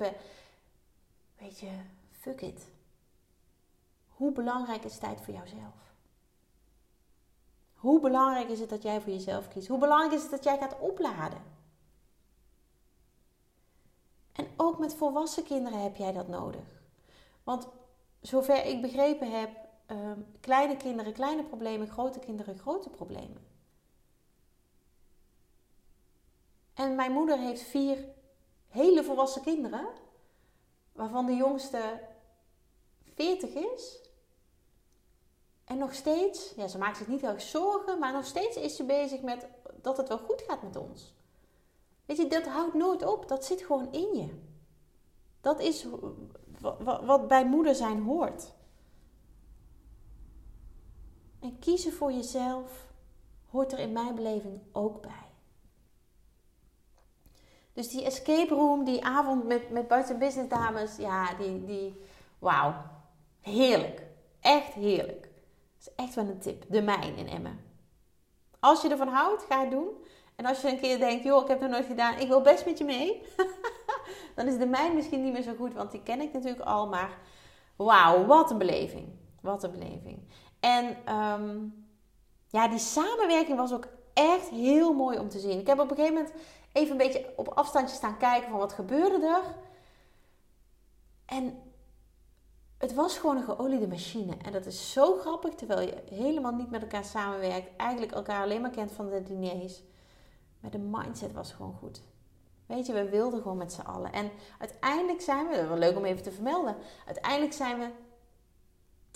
Weet 1.38 1.58
je, 1.58 1.70
fuck 2.10 2.40
it. 2.40 2.68
Hoe 4.08 4.32
belangrijk 4.32 4.84
is 4.84 4.98
tijd 4.98 5.20
voor 5.20 5.34
jouzelf? 5.34 5.94
Hoe 7.74 8.00
belangrijk 8.00 8.48
is 8.48 8.60
het 8.60 8.68
dat 8.68 8.82
jij 8.82 9.00
voor 9.00 9.12
jezelf 9.12 9.48
kiest? 9.48 9.68
Hoe 9.68 9.78
belangrijk 9.78 10.12
is 10.12 10.22
het 10.22 10.30
dat 10.30 10.44
jij 10.44 10.58
gaat 10.58 10.78
opladen? 10.78 11.42
En 14.32 14.48
ook 14.56 14.78
met 14.78 14.94
volwassen 14.94 15.44
kinderen 15.44 15.82
heb 15.82 15.96
jij 15.96 16.12
dat 16.12 16.28
nodig. 16.28 16.82
Want 17.44 17.68
zover 18.20 18.64
ik 18.64 18.80
begrepen 18.80 19.40
heb, 19.40 19.65
ehm, 19.86 20.20
kleine 20.40 20.76
kinderen 20.76 21.12
kleine 21.12 21.44
problemen, 21.44 21.88
grote 21.88 22.18
kinderen 22.18 22.58
grote 22.58 22.90
problemen. 22.90 23.46
En 26.74 26.94
mijn 26.94 27.12
moeder 27.12 27.38
heeft 27.38 27.62
vier 27.62 28.04
hele 28.68 29.04
volwassen 29.04 29.42
kinderen, 29.42 29.86
waarvan 30.92 31.26
de 31.26 31.34
jongste 31.34 32.00
40 33.14 33.54
is. 33.54 34.00
En 35.64 35.78
nog 35.78 35.94
steeds, 35.94 36.52
ja, 36.56 36.68
ze 36.68 36.78
maakt 36.78 36.96
zich 36.96 37.06
niet 37.06 37.22
erg 37.22 37.40
zorgen, 37.40 37.98
maar 37.98 38.12
nog 38.12 38.24
steeds 38.24 38.56
is 38.56 38.76
ze 38.76 38.84
bezig 38.84 39.22
met 39.22 39.46
dat 39.82 39.96
het 39.96 40.08
wel 40.08 40.18
goed 40.18 40.42
gaat 40.42 40.62
met 40.62 40.76
ons. 40.76 41.14
Weet 42.06 42.16
je, 42.16 42.26
dat 42.26 42.46
houdt 42.46 42.74
nooit 42.74 43.04
op. 43.04 43.28
Dat 43.28 43.44
zit 43.44 43.62
gewoon 43.62 43.92
in 43.92 44.14
je. 44.14 44.28
Dat 45.40 45.60
is 45.60 45.86
wat 47.04 47.28
bij 47.28 47.46
moeder 47.46 47.74
zijn 47.74 48.02
hoort. 48.02 48.52
En 51.40 51.58
kiezen 51.58 51.92
voor 51.92 52.12
jezelf 52.12 52.86
hoort 53.50 53.72
er 53.72 53.78
in 53.78 53.92
mijn 53.92 54.14
beleving 54.14 54.60
ook 54.72 55.02
bij. 55.02 55.26
Dus 57.72 57.88
die 57.88 58.04
escape 58.04 58.54
room, 58.54 58.84
die 58.84 59.04
avond 59.04 59.44
met, 59.44 59.70
met 59.70 59.88
buiten 59.88 60.18
business 60.18 60.48
dames, 60.48 60.96
ja, 60.96 61.34
die, 61.34 61.64
die 61.64 62.00
wauw, 62.38 62.74
heerlijk. 63.40 64.02
Echt 64.40 64.72
heerlijk. 64.72 65.22
Dat 65.22 65.80
is 65.80 65.94
echt 66.04 66.14
wel 66.14 66.26
een 66.26 66.38
tip. 66.38 66.64
De 66.68 66.82
mijn 66.82 67.16
in 67.16 67.28
Emmen. 67.28 67.60
Als 68.60 68.82
je 68.82 68.88
ervan 68.88 69.08
houdt, 69.08 69.42
ga 69.42 69.60
het 69.60 69.70
doen. 69.70 69.88
En 70.36 70.46
als 70.46 70.60
je 70.60 70.68
een 70.68 70.80
keer 70.80 70.98
denkt, 70.98 71.24
joh, 71.24 71.42
ik 71.42 71.48
heb 71.48 71.60
het 71.60 71.70
nooit 71.70 71.86
gedaan, 71.86 72.18
ik 72.18 72.28
wil 72.28 72.40
best 72.40 72.64
met 72.64 72.78
je 72.78 72.84
mee. 72.84 73.22
dan 74.36 74.46
is 74.46 74.58
de 74.58 74.66
mijn 74.66 74.94
misschien 74.94 75.24
niet 75.24 75.32
meer 75.32 75.42
zo 75.42 75.54
goed, 75.54 75.74
want 75.74 75.90
die 75.90 76.02
ken 76.02 76.20
ik 76.20 76.32
natuurlijk 76.32 76.64
al. 76.64 76.88
Maar 76.88 77.18
wauw, 77.76 78.26
wat 78.26 78.50
een 78.50 78.58
beleving. 78.58 79.08
Wat 79.40 79.62
een 79.62 79.70
beleving. 79.70 80.18
En 80.66 80.96
ehm, 81.04 81.58
ja, 82.48 82.68
die 82.68 82.78
samenwerking 82.78 83.56
was 83.56 83.72
ook 83.72 83.88
echt 84.12 84.48
heel 84.48 84.92
mooi 84.94 85.18
om 85.18 85.28
te 85.28 85.38
zien. 85.38 85.58
Ik 85.58 85.66
heb 85.66 85.78
op 85.78 85.90
een 85.90 85.96
gegeven 85.96 86.14
moment 86.14 86.34
even 86.72 86.90
een 86.90 86.96
beetje 86.96 87.32
op 87.36 87.48
afstandje 87.48 87.96
staan 87.96 88.18
kijken 88.18 88.50
van 88.50 88.58
wat 88.58 88.72
gebeurde 88.72 89.26
er. 89.26 89.54
En 91.26 91.58
het 92.78 92.94
was 92.94 93.18
gewoon 93.18 93.36
een 93.36 93.42
geoliede 93.42 93.88
machine. 93.88 94.36
En 94.44 94.52
dat 94.52 94.66
is 94.66 94.92
zo 94.92 95.16
grappig, 95.16 95.54
terwijl 95.54 95.80
je 95.80 96.02
helemaal 96.10 96.52
niet 96.52 96.70
met 96.70 96.82
elkaar 96.82 97.04
samenwerkt. 97.04 97.76
Eigenlijk 97.76 98.12
elkaar 98.12 98.42
alleen 98.42 98.60
maar 98.60 98.70
kent 98.70 98.92
van 98.92 99.10
de 99.10 99.22
diners. 99.22 99.82
Maar 100.60 100.70
de 100.70 100.78
mindset 100.78 101.32
was 101.32 101.52
gewoon 101.52 101.74
goed. 101.74 102.00
Weet 102.66 102.86
je, 102.86 102.92
we 102.92 103.08
wilden 103.08 103.42
gewoon 103.42 103.56
met 103.56 103.72
z'n 103.72 103.80
allen. 103.80 104.12
En 104.12 104.30
uiteindelijk 104.58 105.20
zijn 105.20 105.48
we, 105.48 105.66
wel 105.66 105.78
leuk 105.78 105.96
om 105.96 106.04
even 106.04 106.22
te 106.22 106.32
vermelden. 106.32 106.76
Uiteindelijk 107.06 107.52
zijn 107.52 107.78
we 107.78 107.88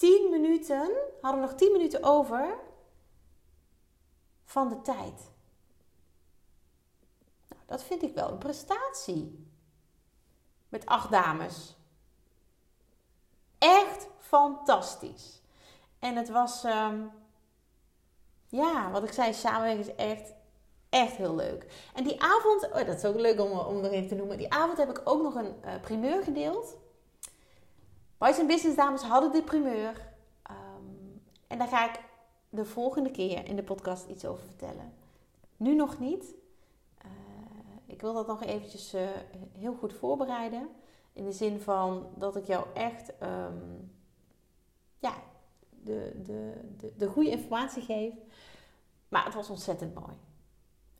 10 0.00 0.30
minuten, 0.30 0.96
hadden 1.20 1.40
we 1.40 1.46
nog 1.46 1.56
10 1.56 1.72
minuten 1.72 2.02
over 2.02 2.58
van 4.44 4.68
de 4.68 4.80
tijd. 4.80 5.30
Nou, 7.48 7.62
dat 7.66 7.82
vind 7.82 8.02
ik 8.02 8.14
wel 8.14 8.30
een 8.30 8.38
prestatie. 8.38 9.48
Met 10.68 10.86
acht 10.86 11.10
dames. 11.10 11.76
Echt 13.58 14.08
fantastisch. 14.18 15.42
En 15.98 16.16
het 16.16 16.28
was, 16.28 16.64
um, 16.64 17.10
ja, 18.48 18.90
wat 18.90 19.04
ik 19.04 19.12
zei, 19.12 19.34
samenwerking 19.34 19.86
is 19.86 19.94
echt 19.94 20.32
Echt 20.90 21.16
heel 21.16 21.34
leuk. 21.34 21.90
En 21.94 22.04
die 22.04 22.22
avond, 22.22 22.68
oh, 22.68 22.86
dat 22.86 22.96
is 22.96 23.04
ook 23.04 23.16
leuk 23.16 23.40
om, 23.40 23.50
om 23.58 23.80
nog 23.80 23.90
even 23.90 24.08
te 24.08 24.14
noemen. 24.14 24.36
Die 24.36 24.52
avond 24.52 24.78
heb 24.78 24.90
ik 24.90 25.00
ook 25.04 25.22
nog 25.22 25.34
een 25.34 25.54
uh, 25.64 25.80
primeur 25.80 26.22
gedeeld. 26.22 26.76
En 28.28 28.46
Business 28.46 28.76
dames 28.76 29.02
hadden 29.02 29.32
de 29.32 29.42
primeur. 29.42 30.08
Um, 30.50 31.22
en 31.46 31.58
daar 31.58 31.68
ga 31.68 31.88
ik 31.88 32.00
de 32.48 32.64
volgende 32.64 33.10
keer 33.10 33.46
in 33.46 33.56
de 33.56 33.62
podcast 33.62 34.06
iets 34.06 34.24
over 34.24 34.44
vertellen. 34.44 34.92
Nu 35.56 35.74
nog 35.74 35.98
niet. 35.98 36.34
Uh, 37.04 37.10
ik 37.86 38.00
wil 38.00 38.12
dat 38.12 38.26
nog 38.26 38.44
eventjes 38.44 38.94
uh, 38.94 39.00
heel 39.58 39.74
goed 39.74 39.92
voorbereiden. 39.92 40.68
In 41.12 41.24
de 41.24 41.32
zin 41.32 41.60
van 41.60 42.06
dat 42.14 42.36
ik 42.36 42.46
jou 42.46 42.66
echt 42.74 43.12
um, 43.22 43.90
ja, 44.98 45.14
de, 45.70 46.20
de, 46.24 46.52
de, 46.76 46.92
de 46.96 47.06
goede 47.08 47.30
informatie 47.30 47.82
geef. 47.82 48.14
Maar 49.08 49.24
het 49.24 49.34
was 49.34 49.50
ontzettend 49.50 49.94
mooi. 49.94 50.14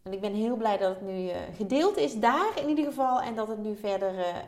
En 0.03 0.13
ik 0.13 0.21
ben 0.21 0.35
heel 0.35 0.57
blij 0.57 0.77
dat 0.77 0.95
het 0.95 1.03
nu 1.03 1.25
uh, 1.25 1.37
gedeeld 1.53 1.97
is 1.97 2.21
daar 2.21 2.59
in 2.59 2.69
ieder 2.69 2.85
geval. 2.85 3.21
En 3.21 3.35
dat 3.35 3.49
het 3.49 3.59
nu 3.59 3.77
verder 3.77 4.45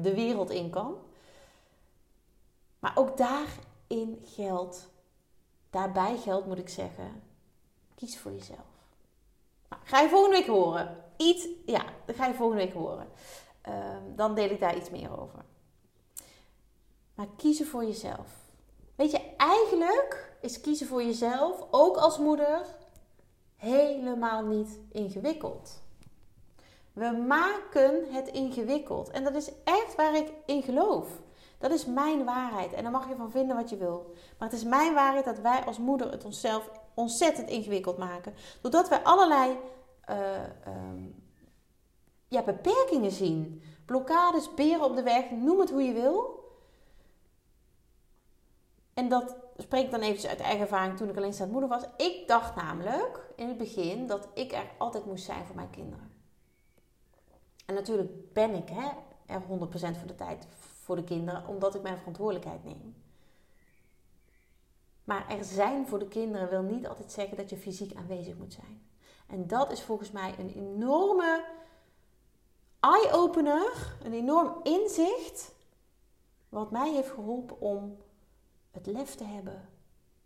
de 0.00 0.14
wereld 0.14 0.50
in 0.50 0.70
kan. 0.70 0.96
Maar 2.86 2.96
ook 2.96 3.16
daarin 3.16 4.20
geldt, 4.22 4.88
daarbij 5.70 6.16
geldt 6.16 6.46
moet 6.46 6.58
ik 6.58 6.68
zeggen, 6.68 7.22
kies 7.94 8.18
voor 8.18 8.32
jezelf. 8.32 8.66
Nou, 9.68 9.82
ga 9.84 10.00
je 10.00 10.08
volgende 10.08 10.36
week 10.36 10.46
horen. 10.46 11.04
Iets, 11.16 11.48
ja, 11.64 11.84
ga 12.06 12.26
je 12.26 12.34
volgende 12.34 12.64
week 12.64 12.74
horen. 12.74 13.08
Uh, 13.68 13.74
dan 14.14 14.34
deel 14.34 14.50
ik 14.50 14.60
daar 14.60 14.76
iets 14.76 14.90
meer 14.90 15.20
over. 15.20 15.44
Maar 17.14 17.26
kiezen 17.36 17.66
voor 17.66 17.84
jezelf. 17.84 18.30
Weet 18.94 19.10
je, 19.10 19.20
eigenlijk 19.36 20.36
is 20.40 20.60
kiezen 20.60 20.86
voor 20.86 21.02
jezelf, 21.02 21.66
ook 21.70 21.96
als 21.96 22.18
moeder, 22.18 22.66
helemaal 23.56 24.44
niet 24.44 24.78
ingewikkeld. 24.92 25.82
We 26.92 27.24
maken 27.26 28.12
het 28.12 28.28
ingewikkeld. 28.28 29.10
En 29.10 29.24
dat 29.24 29.34
is 29.34 29.50
echt 29.64 29.94
waar 29.94 30.16
ik 30.16 30.32
in 30.44 30.62
geloof. 30.62 31.08
Dat 31.58 31.70
is 31.70 31.86
mijn 31.86 32.24
waarheid. 32.24 32.72
En 32.72 32.82
daar 32.82 32.92
mag 32.92 33.08
je 33.08 33.16
van 33.16 33.30
vinden 33.30 33.56
wat 33.56 33.70
je 33.70 33.76
wil. 33.76 34.14
Maar 34.38 34.48
het 34.48 34.58
is 34.58 34.64
mijn 34.64 34.94
waarheid 34.94 35.24
dat 35.24 35.38
wij 35.38 35.64
als 35.64 35.78
moeder 35.78 36.10
het 36.10 36.24
onszelf 36.24 36.70
ontzettend 36.94 37.48
ingewikkeld 37.48 37.98
maken. 37.98 38.34
Doordat 38.60 38.88
wij 38.88 39.02
allerlei 39.02 39.56
uh, 40.10 40.16
um, 40.66 41.24
ja, 42.28 42.42
beperkingen 42.42 43.10
zien. 43.10 43.62
Blokkades, 43.84 44.54
beren 44.54 44.84
op 44.84 44.96
de 44.96 45.02
weg, 45.02 45.30
noem 45.30 45.60
het 45.60 45.70
hoe 45.70 45.82
je 45.82 45.92
wil. 45.92 46.44
En 48.94 49.08
dat 49.08 49.36
spreek 49.56 49.84
ik 49.84 49.90
dan 49.90 50.00
eventjes 50.00 50.30
uit 50.30 50.40
eigen 50.40 50.60
ervaring 50.60 50.96
toen 50.96 51.08
ik 51.08 51.16
alleenstaand 51.16 51.50
moeder 51.50 51.68
was. 51.68 51.82
Ik 51.96 52.28
dacht 52.28 52.56
namelijk 52.56 53.32
in 53.36 53.48
het 53.48 53.58
begin 53.58 54.06
dat 54.06 54.28
ik 54.34 54.52
er 54.52 54.70
altijd 54.78 55.06
moest 55.06 55.24
zijn 55.24 55.44
voor 55.46 55.56
mijn 55.56 55.70
kinderen. 55.70 56.10
En 57.66 57.74
natuurlijk 57.74 58.32
ben 58.32 58.54
ik 58.54 58.68
hè, 58.68 58.88
er 59.26 59.42
100% 59.42 59.46
van 59.70 60.06
de 60.06 60.14
tijd 60.14 60.46
voor 60.86 60.96
de 60.96 61.04
kinderen, 61.04 61.46
omdat 61.46 61.74
ik 61.74 61.82
mijn 61.82 61.98
verantwoordelijkheid 61.98 62.64
neem. 62.64 62.94
Maar 65.04 65.28
er 65.28 65.44
zijn 65.44 65.86
voor 65.86 65.98
de 65.98 66.08
kinderen 66.08 66.48
wil 66.48 66.62
niet 66.62 66.86
altijd 66.86 67.12
zeggen 67.12 67.36
dat 67.36 67.50
je 67.50 67.56
fysiek 67.56 67.94
aanwezig 67.94 68.36
moet 68.36 68.52
zijn. 68.52 68.88
En 69.26 69.46
dat 69.46 69.72
is 69.72 69.82
volgens 69.82 70.10
mij 70.10 70.34
een 70.38 70.52
enorme 70.54 71.44
eye-opener, 72.80 73.96
een 74.02 74.12
enorm 74.12 74.60
inzicht, 74.62 75.54
wat 76.48 76.70
mij 76.70 76.92
heeft 76.92 77.10
geholpen 77.10 77.60
om 77.60 77.96
het 78.70 78.86
lef 78.86 79.14
te 79.14 79.24
hebben 79.24 79.68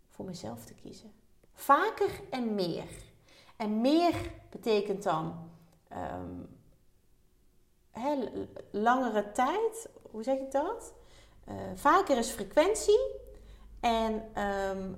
voor 0.07 0.25
mezelf 0.25 0.65
te 0.65 0.73
kiezen. 0.73 1.13
Vaker 1.53 2.21
en 2.29 2.55
meer. 2.55 2.89
En 3.55 3.81
meer 3.81 4.31
betekent 4.49 5.03
dan 5.03 5.49
um, 6.13 6.60
langere 8.71 9.31
tijd. 9.31 9.89
Hoe 10.11 10.23
zeg 10.23 10.37
ik 10.37 10.51
dat? 10.51 10.93
Uh, 11.49 11.55
vaker 11.75 12.17
is 12.17 12.29
frequentie. 12.29 13.19
En 13.79 14.43
um, 14.43 14.97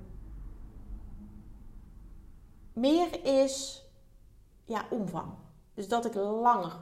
meer 2.74 3.26
is 3.26 3.86
ja, 4.66 4.86
omvang. 4.90 5.34
Dus 5.74 5.88
dat 5.88 6.06
ik 6.06 6.14
langer 6.14 6.80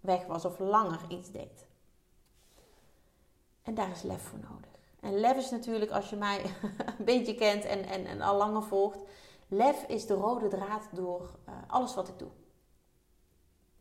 weg 0.00 0.26
was 0.26 0.44
of 0.44 0.58
langer 0.58 1.00
iets 1.08 1.30
deed. 1.30 1.66
En 3.62 3.74
daar 3.74 3.90
is 3.90 4.02
lef 4.02 4.22
voor 4.22 4.38
nodig. 4.38 4.70
En 5.00 5.20
lef 5.20 5.36
is 5.36 5.50
natuurlijk, 5.50 5.90
als 5.90 6.10
je 6.10 6.16
mij 6.16 6.42
een 6.98 7.04
beetje 7.04 7.34
kent 7.34 7.64
en, 7.64 7.84
en, 7.84 8.06
en 8.06 8.20
al 8.20 8.36
langer 8.36 8.62
volgt, 8.62 8.98
lef 9.48 9.84
is 9.88 10.06
de 10.06 10.14
rode 10.14 10.48
draad 10.48 10.88
door 10.92 11.20
uh, 11.48 11.54
alles 11.66 11.94
wat 11.94 12.08
ik 12.08 12.18
doe. 12.18 12.30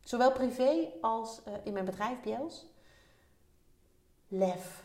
Zowel 0.05 0.31
privé 0.31 0.91
als 1.01 1.41
uh, 1.47 1.53
in 1.63 1.73
mijn 1.73 1.85
bedrijf 1.85 2.21
Biels. 2.21 2.65
Lef. 4.27 4.83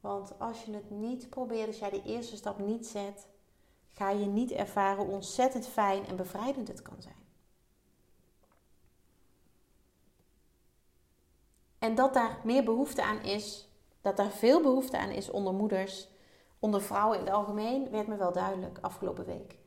Want 0.00 0.38
als 0.38 0.64
je 0.64 0.72
het 0.72 0.90
niet 0.90 1.30
probeert, 1.30 1.66
als 1.66 1.78
jij 1.78 1.90
de 1.90 2.02
eerste 2.02 2.36
stap 2.36 2.58
niet 2.58 2.86
zet, 2.86 3.26
ga 3.92 4.10
je 4.10 4.26
niet 4.26 4.50
ervaren 4.50 5.04
hoe 5.04 5.14
ontzettend 5.14 5.66
fijn 5.66 6.06
en 6.06 6.16
bevrijdend 6.16 6.68
het 6.68 6.82
kan 6.82 7.02
zijn. 7.02 7.22
En 11.78 11.94
dat 11.94 12.14
daar 12.14 12.40
meer 12.44 12.64
behoefte 12.64 13.02
aan 13.02 13.22
is 13.22 13.68
dat 14.00 14.16
daar 14.16 14.30
veel 14.30 14.62
behoefte 14.62 14.98
aan 14.98 15.10
is 15.10 15.30
onder 15.30 15.52
moeders, 15.52 16.08
onder 16.58 16.82
vrouwen 16.82 17.18
in 17.18 17.24
het 17.24 17.34
algemeen, 17.34 17.90
werd 17.90 18.06
me 18.06 18.16
wel 18.16 18.32
duidelijk 18.32 18.78
afgelopen 18.80 19.24
week. 19.24 19.58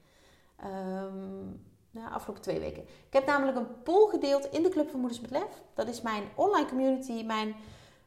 Um, 0.63 1.76
nou, 1.91 2.11
afgelopen 2.11 2.43
twee 2.43 2.59
weken. 2.59 2.83
Ik 2.83 3.13
heb 3.13 3.25
namelijk 3.25 3.57
een 3.57 3.81
poll 3.83 4.09
gedeeld 4.09 4.45
in 4.45 4.63
de 4.63 4.69
Club 4.69 4.89
van 4.89 4.99
Moeders 4.99 5.21
met 5.21 5.31
Lef. 5.31 5.63
Dat 5.73 5.87
is 5.87 6.01
mijn 6.01 6.23
online 6.35 6.67
community, 6.67 7.23
mijn 7.23 7.55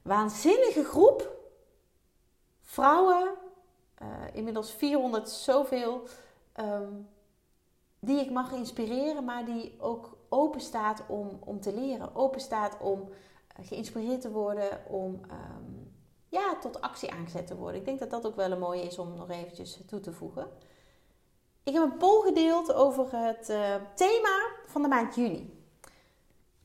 waanzinnige 0.03 0.85
groep 0.85 1.39
vrouwen, 2.61 3.35
uh, 4.03 4.09
inmiddels 4.33 4.73
400 4.73 5.29
zoveel, 5.29 6.03
um, 6.61 7.09
die 7.99 8.21
ik 8.21 8.31
mag 8.31 8.53
inspireren, 8.53 9.25
maar 9.25 9.45
die 9.45 9.75
ook 9.79 10.17
open 10.29 10.61
staat 10.61 11.03
om, 11.09 11.39
om 11.45 11.61
te 11.61 11.75
leren. 11.75 12.15
Open 12.15 12.41
staat 12.41 12.77
om 12.81 13.01
uh, 13.01 13.67
geïnspireerd 13.67 14.21
te 14.21 14.31
worden, 14.31 14.85
om 14.89 15.21
um, 15.31 15.93
ja, 16.29 16.57
tot 16.61 16.81
actie 16.81 17.11
aangezet 17.13 17.47
te 17.47 17.57
worden. 17.57 17.81
Ik 17.81 17.87
denk 17.87 17.99
dat 17.99 18.11
dat 18.11 18.27
ook 18.27 18.37
wel 18.37 18.51
een 18.51 18.59
mooie 18.59 18.83
is 18.83 18.99
om 18.99 19.15
nog 19.15 19.31
eventjes 19.31 19.81
toe 19.87 20.01
te 20.01 20.13
voegen. 20.13 20.49
Ik 21.71 21.77
heb 21.77 21.85
een 21.85 21.97
poll 21.97 22.23
gedeeld 22.23 22.73
over 22.73 23.17
het 23.17 23.49
uh, 23.51 23.75
thema 23.95 24.51
van 24.67 24.83
de 24.83 24.89
maand 24.89 25.15
juni. 25.15 25.65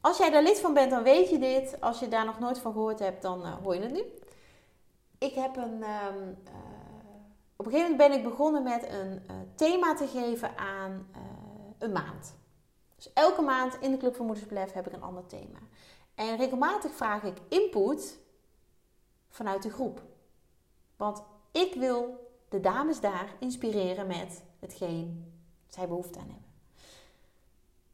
Als 0.01 0.17
jij 0.17 0.29
daar 0.29 0.43
lid 0.43 0.59
van 0.59 0.73
bent, 0.73 0.91
dan 0.91 1.03
weet 1.03 1.29
je 1.29 1.39
dit. 1.39 1.81
Als 1.81 1.99
je 1.99 2.07
daar 2.07 2.25
nog 2.25 2.39
nooit 2.39 2.59
van 2.59 2.71
gehoord 2.71 2.99
hebt, 2.99 3.21
dan 3.21 3.41
uh, 3.41 3.53
hoor 3.63 3.75
je 3.75 3.81
het 3.81 3.91
nu. 3.91 4.03
Ik 5.17 5.33
heb 5.33 5.55
een. 5.55 5.73
Um, 5.73 6.37
uh, 6.47 6.55
op 7.55 7.65
een 7.65 7.71
gegeven 7.71 7.91
moment 7.91 7.97
ben 7.97 8.11
ik 8.11 8.23
begonnen 8.23 8.63
met 8.63 8.89
een 8.89 9.21
thema 9.55 9.95
te 9.95 10.07
geven 10.07 10.57
aan 10.57 11.07
een 11.77 11.91
maand. 11.91 12.35
Dus 12.95 13.13
elke 13.13 13.41
maand 13.41 13.77
in 13.79 13.91
de 13.91 13.97
Club 13.97 14.15
van 14.15 14.25
Moeders 14.25 14.73
heb 14.73 14.87
ik 14.87 14.93
een 14.93 15.03
ander 15.03 15.25
thema. 15.25 15.59
En 16.15 16.37
regelmatig 16.37 16.91
vraag 16.91 17.23
ik 17.23 17.37
input 17.47 18.19
vanuit 19.29 19.63
de 19.63 19.71
groep. 19.71 20.01
Want 20.97 21.23
ik 21.51 21.73
wil 21.73 22.23
de 22.49 22.59
dames 22.59 22.99
daar 22.99 23.35
inspireren 23.39 24.07
met 24.07 24.43
hetgeen 24.59 25.33
zij 25.67 25.87
behoefte 25.87 26.19
aan 26.19 26.29
hebben. 26.29 26.53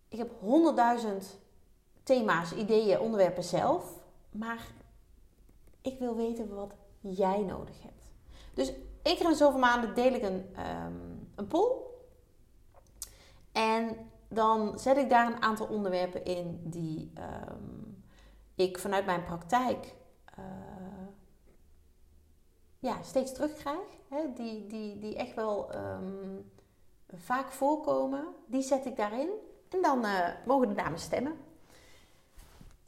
Ik 0.07 0.17
heb 0.17 0.31
honderdduizend 0.39 1.39
thema's, 2.03 2.53
ideeën, 2.53 2.99
onderwerpen 2.99 3.43
zelf, 3.43 3.99
maar 4.31 4.67
ik 5.81 5.99
wil 5.99 6.15
weten 6.15 6.55
wat 6.55 6.73
jij 6.99 7.41
nodig 7.41 7.81
hebt. 7.81 8.11
Dus 8.53 8.73
één 9.01 9.17
keer 9.17 9.35
zoveel 9.35 9.59
maanden 9.59 9.95
deel 9.95 10.13
ik 10.13 10.23
een, 10.23 10.55
um, 10.85 11.29
een 11.35 11.47
poll. 11.47 11.71
En 13.51 14.09
dan 14.27 14.79
zet 14.79 14.97
ik 14.97 15.09
daar 15.09 15.27
een 15.27 15.41
aantal 15.41 15.67
onderwerpen 15.67 16.25
in 16.25 16.61
die 16.63 17.11
um, 17.49 18.03
ik 18.55 18.79
vanuit 18.79 19.05
mijn 19.05 19.23
praktijk 19.23 19.95
uh, 20.39 20.45
ja, 22.81 23.01
steeds 23.03 23.33
terugkrijg. 23.33 23.99
Hè, 24.07 24.33
die, 24.33 24.67
die, 24.67 24.99
die 24.99 25.15
echt 25.15 25.35
wel 25.35 25.75
um, 25.75 26.51
vaak 27.15 27.51
voorkomen. 27.51 28.25
Die 28.45 28.61
zet 28.61 28.85
ik 28.85 28.95
daarin. 28.95 29.29
En 29.69 29.81
dan 29.81 30.05
uh, 30.05 30.29
mogen 30.45 30.67
de 30.67 30.73
dames 30.73 31.01
stemmen. 31.01 31.37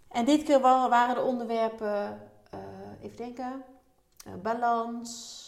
En 0.07 0.25
dit 0.25 0.43
keer 0.43 0.59
waren 0.59 1.15
de 1.15 1.21
onderwerpen, 1.21 2.21
uh, 2.53 2.59
even 3.01 3.17
denken, 3.17 3.63
uh, 4.27 4.33
balans, 4.33 5.41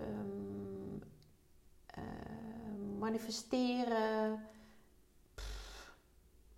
um, 0.00 1.02
manifesteren. 2.98 4.46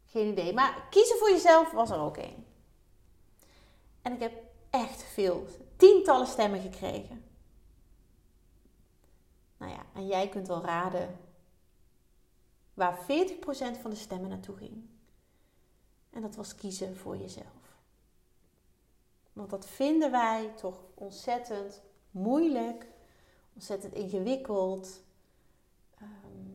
Geen 0.06 0.28
idee. 0.28 0.52
Maar 0.52 0.86
kiezen 0.90 1.18
voor 1.18 1.30
jezelf 1.30 1.70
was 1.70 1.90
er 1.90 2.00
ook 2.00 2.16
één. 2.16 2.46
En 4.02 4.12
ik 4.12 4.20
heb 4.20 4.42
echt 4.70 5.02
veel, 5.02 5.46
tientallen 5.76 6.26
stemmen 6.26 6.60
gekregen. 6.60 7.29
En 9.94 10.06
jij 10.06 10.28
kunt 10.28 10.48
wel 10.48 10.64
raden 10.64 11.18
waar 12.74 12.98
40% 12.98 13.04
van 13.80 13.90
de 13.90 13.96
stemmen 13.96 14.30
naartoe 14.30 14.56
ging. 14.56 14.88
En 16.10 16.22
dat 16.22 16.34
was 16.34 16.54
kiezen 16.54 16.96
voor 16.96 17.16
jezelf. 17.16 17.78
Want 19.32 19.50
dat 19.50 19.66
vinden 19.66 20.10
wij 20.10 20.52
toch 20.56 20.82
ontzettend 20.94 21.82
moeilijk, 22.10 22.86
ontzettend 23.54 23.94
ingewikkeld. 23.94 25.02
Ehm, 25.94 26.50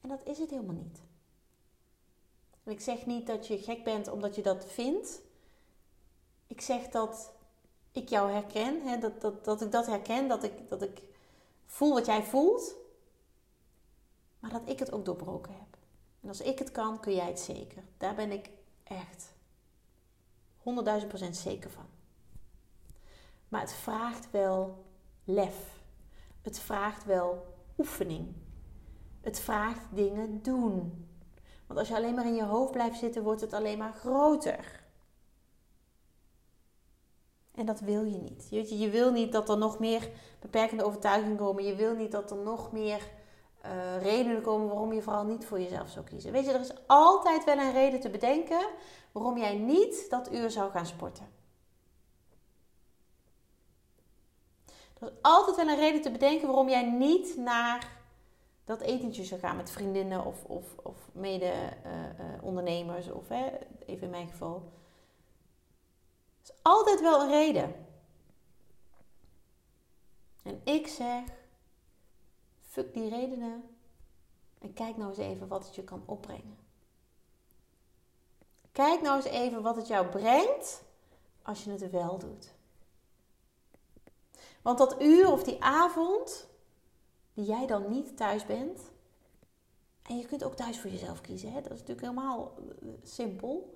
en 0.00 0.08
dat 0.08 0.24
is 0.24 0.38
het 0.38 0.50
helemaal 0.50 0.74
niet. 0.74 1.00
En 2.64 2.72
ik 2.72 2.80
zeg 2.80 3.06
niet 3.06 3.26
dat 3.26 3.46
je 3.46 3.58
gek 3.58 3.84
bent 3.84 4.08
omdat 4.08 4.34
je 4.34 4.42
dat 4.42 4.64
vindt. 4.64 5.20
Ik 6.46 6.60
zeg 6.60 6.88
dat 6.88 7.32
ik 7.92 8.08
jou 8.08 8.30
herken, 8.30 8.82
hè, 8.82 8.98
dat, 8.98 9.20
dat, 9.20 9.44
dat 9.44 9.60
ik 9.60 9.72
dat 9.72 9.86
herken, 9.86 10.28
dat 10.28 10.42
ik, 10.42 10.68
dat 10.68 10.82
ik 10.82 11.02
voel 11.70 11.94
wat 11.94 12.06
jij 12.06 12.22
voelt, 12.22 12.76
maar 14.38 14.50
dat 14.50 14.62
ik 14.64 14.78
het 14.78 14.92
ook 14.92 15.04
doorbroken 15.04 15.52
heb. 15.52 15.76
En 16.20 16.28
als 16.28 16.40
ik 16.40 16.58
het 16.58 16.70
kan, 16.70 17.00
kun 17.00 17.14
jij 17.14 17.26
het 17.26 17.40
zeker. 17.40 17.82
Daar 17.96 18.14
ben 18.14 18.30
ik 18.30 18.50
echt 18.82 19.32
100.000 20.58 21.06
procent 21.08 21.36
zeker 21.36 21.70
van. 21.70 21.86
Maar 23.48 23.60
het 23.60 23.72
vraagt 23.72 24.30
wel 24.30 24.84
lef. 25.24 25.82
Het 26.42 26.58
vraagt 26.58 27.04
wel 27.04 27.56
oefening. 27.78 28.34
Het 29.20 29.40
vraagt 29.40 29.86
dingen 29.90 30.42
doen. 30.42 31.08
Want 31.66 31.78
als 31.78 31.88
je 31.88 31.96
alleen 31.96 32.14
maar 32.14 32.26
in 32.26 32.34
je 32.34 32.44
hoofd 32.44 32.72
blijft 32.72 32.98
zitten, 32.98 33.22
wordt 33.22 33.40
het 33.40 33.52
alleen 33.52 33.78
maar 33.78 33.92
groter. 33.92 34.84
En 37.60 37.66
dat 37.66 37.80
wil 37.80 38.04
je 38.04 38.16
niet. 38.16 38.46
Je, 38.50 38.78
je 38.78 38.90
wil 38.90 39.12
niet 39.12 39.32
dat 39.32 39.48
er 39.48 39.58
nog 39.58 39.78
meer 39.78 40.10
beperkende 40.40 40.84
overtuigingen 40.84 41.36
komen. 41.36 41.64
Je 41.64 41.74
wil 41.74 41.94
niet 41.94 42.12
dat 42.12 42.30
er 42.30 42.36
nog 42.36 42.72
meer 42.72 43.00
uh, 43.64 44.02
redenen 44.02 44.42
komen 44.42 44.68
waarom 44.68 44.92
je 44.92 45.02
vooral 45.02 45.24
niet 45.24 45.46
voor 45.46 45.60
jezelf 45.60 45.88
zou 45.88 46.04
kiezen. 46.04 46.32
Weet 46.32 46.44
je, 46.44 46.52
er 46.52 46.60
is 46.60 46.72
altijd 46.86 47.44
wel 47.44 47.58
een 47.58 47.72
reden 47.72 48.00
te 48.00 48.10
bedenken 48.10 48.66
waarom 49.12 49.38
jij 49.38 49.56
niet 49.56 50.10
dat 50.10 50.32
uur 50.32 50.50
zou 50.50 50.70
gaan 50.70 50.86
sporten. 50.86 51.26
Er 55.00 55.06
is 55.06 55.12
altijd 55.22 55.56
wel 55.56 55.68
een 55.68 55.76
reden 55.76 56.00
te 56.00 56.10
bedenken 56.10 56.46
waarom 56.46 56.68
jij 56.68 56.90
niet 56.90 57.36
naar 57.36 57.88
dat 58.64 58.80
etentje 58.80 59.24
zou 59.24 59.40
gaan 59.40 59.56
met 59.56 59.70
vriendinnen 59.70 60.24
of, 60.24 60.44
of, 60.44 60.64
of 60.82 60.96
mede-ondernemers. 61.12 63.06
Uh, 63.06 63.10
uh, 63.10 63.16
of 63.16 63.28
hè, 63.28 63.46
even 63.86 64.04
in 64.04 64.10
mijn 64.10 64.28
geval. 64.28 64.78
Is 66.42 66.52
altijd 66.62 67.00
wel 67.00 67.20
een 67.20 67.30
reden. 67.30 67.86
En 70.42 70.60
ik 70.64 70.86
zeg 70.86 71.24
Fuck 72.70 72.94
die 72.94 73.08
redenen. 73.08 73.76
En 74.58 74.72
kijk 74.72 74.96
nou 74.96 75.08
eens 75.08 75.18
even 75.18 75.48
wat 75.48 75.64
het 75.64 75.74
je 75.74 75.84
kan 75.84 76.02
opbrengen. 76.06 76.58
Kijk 78.72 79.00
nou 79.00 79.16
eens 79.16 79.24
even 79.24 79.62
wat 79.62 79.76
het 79.76 79.86
jou 79.86 80.06
brengt 80.06 80.82
als 81.42 81.64
je 81.64 81.70
het 81.70 81.90
wel 81.90 82.18
doet. 82.18 82.54
Want 84.62 84.78
dat 84.78 85.02
uur 85.02 85.32
of 85.32 85.42
die 85.42 85.62
avond 85.62 86.48
die 87.34 87.44
jij 87.44 87.66
dan 87.66 87.90
niet 87.90 88.16
thuis 88.16 88.46
bent. 88.46 88.80
En 90.02 90.18
je 90.18 90.26
kunt 90.26 90.44
ook 90.44 90.54
thuis 90.54 90.80
voor 90.80 90.90
jezelf 90.90 91.20
kiezen. 91.20 91.52
Hè? 91.52 91.60
Dat 91.60 91.72
is 91.72 91.78
natuurlijk 91.78 92.06
helemaal 92.06 92.54
eh, 92.58 92.88
simpel. 93.02 93.74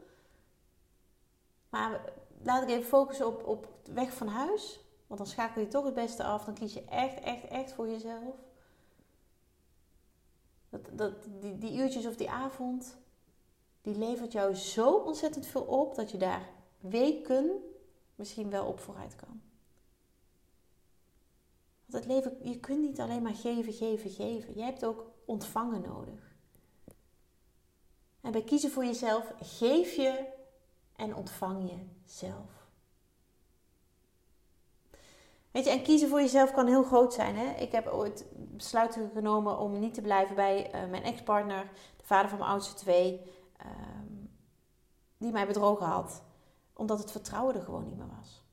Maar 1.68 2.12
laat 2.42 2.62
ik 2.62 2.68
even 2.68 2.84
focussen 2.84 3.26
op, 3.26 3.46
op 3.46 3.68
weg 3.92 4.12
van 4.12 4.26
huis. 4.26 4.80
Want 5.06 5.20
dan 5.20 5.28
schakel 5.28 5.60
je 5.60 5.68
toch 5.68 5.84
het 5.84 5.94
beste 5.94 6.24
af. 6.24 6.44
Dan 6.44 6.54
kies 6.54 6.72
je 6.72 6.84
echt, 6.84 7.20
echt, 7.20 7.44
echt 7.44 7.72
voor 7.72 7.88
jezelf. 7.88 8.34
Dat, 10.68 10.88
dat, 10.92 11.12
die, 11.40 11.58
die 11.58 11.72
uurtjes 11.72 12.06
of 12.06 12.16
die 12.16 12.30
avond, 12.30 12.96
die 13.82 13.98
levert 13.98 14.32
jou 14.32 14.54
zo 14.54 14.94
ontzettend 14.94 15.46
veel 15.46 15.62
op 15.62 15.94
dat 15.94 16.10
je 16.10 16.18
daar 16.18 16.48
weken 16.78 17.50
misschien 18.14 18.50
wel 18.50 18.66
op 18.66 18.80
vooruit 18.80 19.16
kan. 19.16 19.42
Want 21.86 22.04
het 22.04 22.12
leven, 22.12 22.38
je 22.42 22.60
kunt 22.60 22.80
niet 22.80 23.00
alleen 23.00 23.22
maar 23.22 23.34
geven, 23.34 23.72
geven, 23.72 24.10
geven. 24.10 24.56
Je 24.56 24.62
hebt 24.62 24.84
ook 24.84 25.10
ontvangen 25.24 25.82
nodig. 25.82 26.34
En 28.20 28.32
bij 28.32 28.44
kiezen 28.44 28.70
voor 28.70 28.84
jezelf 28.84 29.32
geef 29.40 29.94
je 29.94 30.26
en 30.96 31.14
ontvang 31.14 31.70
je 31.70 31.93
zelf. 32.04 32.64
Weet 35.50 35.64
je, 35.64 35.70
en 35.70 35.82
kiezen 35.82 36.08
voor 36.08 36.20
jezelf 36.20 36.52
kan 36.52 36.66
heel 36.66 36.82
groot 36.82 37.14
zijn. 37.14 37.36
Hè? 37.36 37.54
Ik 37.54 37.72
heb 37.72 37.86
ooit 37.86 38.24
besluiten 38.32 39.10
genomen 39.14 39.58
om 39.58 39.78
niet 39.78 39.94
te 39.94 40.00
blijven 40.00 40.34
bij 40.34 40.66
uh, 40.66 40.90
mijn 40.90 41.02
ex-partner, 41.02 41.70
de 41.96 42.04
vader 42.04 42.28
van 42.28 42.38
mijn 42.38 42.50
oudste 42.50 42.74
twee, 42.74 43.20
ehm, 43.56 44.26
die 45.16 45.32
mij 45.32 45.46
bedrogen 45.46 45.86
had. 45.86 46.22
Omdat 46.72 46.98
het 46.98 47.10
vertrouwen 47.10 47.54
er 47.54 47.62
gewoon 47.62 47.84
niet 47.84 47.96
meer 47.96 48.16
was. 48.18 48.44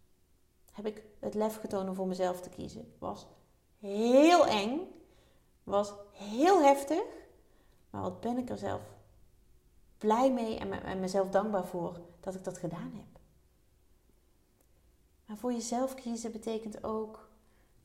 Heb 0.71 0.85
ik 0.85 1.03
het 1.19 1.33
lef 1.33 1.59
getoond 1.59 1.89
om 1.89 1.95
voor 1.95 2.07
mezelf 2.07 2.41
te 2.41 2.49
kiezen. 2.49 2.93
Was 2.99 3.27
heel 3.79 4.47
eng. 4.47 4.79
Was 5.63 5.93
heel 6.11 6.61
heftig. 6.61 7.03
Maar 7.89 8.01
wat 8.01 8.19
ben 8.19 8.37
ik 8.37 8.49
er 8.49 8.57
zelf 8.57 8.81
blij 9.97 10.31
mee 10.31 10.57
en 10.57 10.99
mezelf 10.99 11.29
dankbaar 11.29 11.65
voor 11.65 11.99
dat 12.19 12.35
ik 12.35 12.43
dat 12.43 12.57
gedaan 12.57 12.91
heb. 12.95 13.10
Maar 15.31 15.39
voor 15.39 15.51
jezelf 15.51 15.93
kiezen 15.93 16.31
betekent 16.31 16.83
ook 16.83 17.29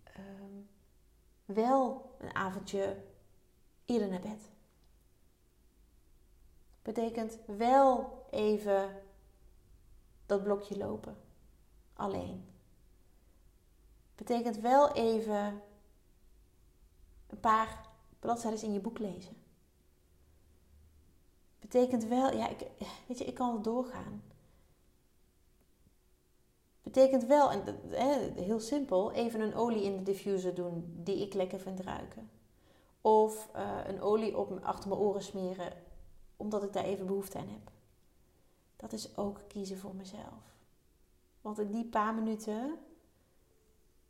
ehm, 0.05 0.61
wel 1.45 2.15
een 2.19 2.35
avondje 2.35 3.05
eerder 3.85 4.09
naar 4.09 4.21
bed. 4.21 4.51
Betekent 6.83 7.39
wel 7.47 8.25
even 8.31 9.03
dat 10.27 10.43
blokje 10.43 10.77
lopen. 10.77 11.17
Alleen. 11.93 12.45
Betekent 14.15 14.61
wel 14.61 14.93
even 14.93 15.63
een 17.27 17.41
paar 17.41 17.89
bladzijden 18.19 18.63
in 18.63 18.73
je 18.73 18.81
boek 18.81 18.99
lezen. 18.99 19.37
Betekent 21.59 22.05
wel, 22.05 22.33
ja, 22.33 22.49
ik, 22.49 22.67
weet 23.07 23.19
je, 23.19 23.25
ik 23.25 23.35
kan 23.35 23.55
het 23.55 23.65
doorgaan. 23.65 24.23
Betekent 26.87 27.27
wel, 27.27 27.51
en 27.51 28.35
heel 28.35 28.61
simpel, 28.61 29.13
even 29.13 29.41
een 29.41 29.55
olie 29.55 29.83
in 29.83 29.97
de 29.97 30.03
diffuser 30.03 30.55
doen 30.55 31.01
die 31.05 31.23
ik 31.23 31.35
lekker 31.35 31.61
vind 31.61 31.81
ruiken. 31.81 32.31
Of 33.01 33.49
uh, 33.57 33.79
een 33.87 34.01
olie 34.01 34.37
op, 34.37 34.59
achter 34.63 34.89
mijn 34.89 35.01
oren 35.01 35.23
smeren, 35.23 35.73
omdat 36.37 36.63
ik 36.63 36.73
daar 36.73 36.85
even 36.85 37.07
behoefte 37.07 37.39
aan 37.39 37.49
heb. 37.49 37.71
Dat 38.77 38.93
is 38.93 39.17
ook 39.17 39.41
kiezen 39.49 39.79
voor 39.79 39.95
mezelf. 39.95 40.57
Want 41.41 41.59
in 41.59 41.71
die 41.71 41.85
paar 41.85 42.15
minuten 42.15 42.79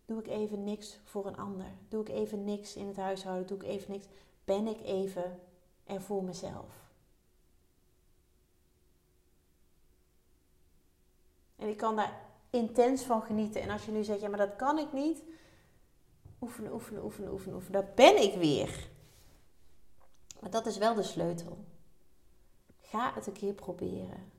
doe 0.04 0.18
ik 0.18 0.26
even 0.26 0.64
niks 0.64 0.98
voor 1.04 1.26
een 1.26 1.36
ander. 1.36 1.72
Doe 1.88 2.00
ik 2.00 2.08
even 2.08 2.44
niks 2.44 2.74
in 2.74 2.86
het 2.86 2.96
huishouden, 2.96 3.46
doe 3.46 3.58
ik 3.58 3.64
even 3.64 3.92
niks. 3.92 4.06
Ben 4.44 4.66
ik 4.66 4.80
even 4.80 5.40
er 5.84 6.02
voor 6.02 6.24
mezelf. 6.24 6.90
En 11.56 11.68
ik 11.68 11.76
kan 11.76 11.96
daar 11.96 12.25
intens 12.50 13.02
van 13.02 13.22
genieten. 13.22 13.60
En 13.62 13.70
als 13.70 13.84
je 13.84 13.92
nu 13.92 14.04
zegt, 14.04 14.20
ja, 14.20 14.28
maar 14.28 14.38
dat 14.38 14.56
kan 14.56 14.78
ik 14.78 14.92
niet. 14.92 15.22
Oefenen, 16.40 16.72
oefenen, 16.72 17.04
oefenen, 17.04 17.32
oefenen, 17.32 17.54
oefenen. 17.54 17.80
Daar 17.82 17.92
ben 17.94 18.22
ik 18.22 18.34
weer. 18.34 18.88
Maar 20.40 20.50
dat 20.50 20.66
is 20.66 20.78
wel 20.78 20.94
de 20.94 21.02
sleutel. 21.02 21.64
Ga 22.80 23.12
het 23.14 23.26
een 23.26 23.32
keer 23.32 23.54
proberen. 23.54 24.32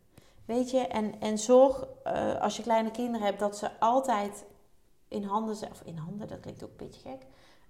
Weet 0.45 0.71
je, 0.71 0.79
en, 0.79 1.19
en 1.19 1.37
zorg 1.37 1.87
uh, 2.05 2.41
als 2.41 2.57
je 2.57 2.63
kleine 2.63 2.91
kinderen 2.91 3.25
hebt 3.25 3.39
dat 3.39 3.57
ze 3.57 3.79
altijd 3.79 4.45
in 5.07 5.23
handen 5.23 5.55
zijn. 5.55 5.71
Of 5.71 5.81
in 5.81 5.97
handen, 5.97 6.27
dat 6.27 6.39
klinkt 6.39 6.63
ook 6.63 6.69
een 6.69 6.87
beetje 6.87 7.09
gek. 7.09 7.25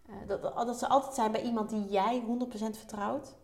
Uh, 0.10 0.16
dat, 0.28 0.42
dat 0.42 0.80
ze 0.80 0.88
altijd 0.88 1.14
zijn 1.14 1.32
bij 1.32 1.42
iemand 1.42 1.70
die 1.70 1.86
jij 1.90 2.24
100% 2.24 2.50
vertrouwt. 2.54 3.36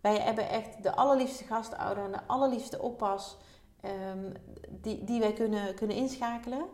Wij 0.00 0.18
hebben 0.18 0.48
echt 0.48 0.82
de 0.82 0.96
allerliefste 0.96 1.44
gastouder 1.44 2.04
en 2.04 2.12
de 2.12 2.26
allerliefste 2.26 2.82
oppas. 2.82 3.36
Ehm, 3.80 4.32
die, 4.68 5.04
die 5.04 5.20
wij 5.20 5.32
kunnen, 5.32 5.74
kunnen 5.74 5.96
inschakelen. 5.96 6.66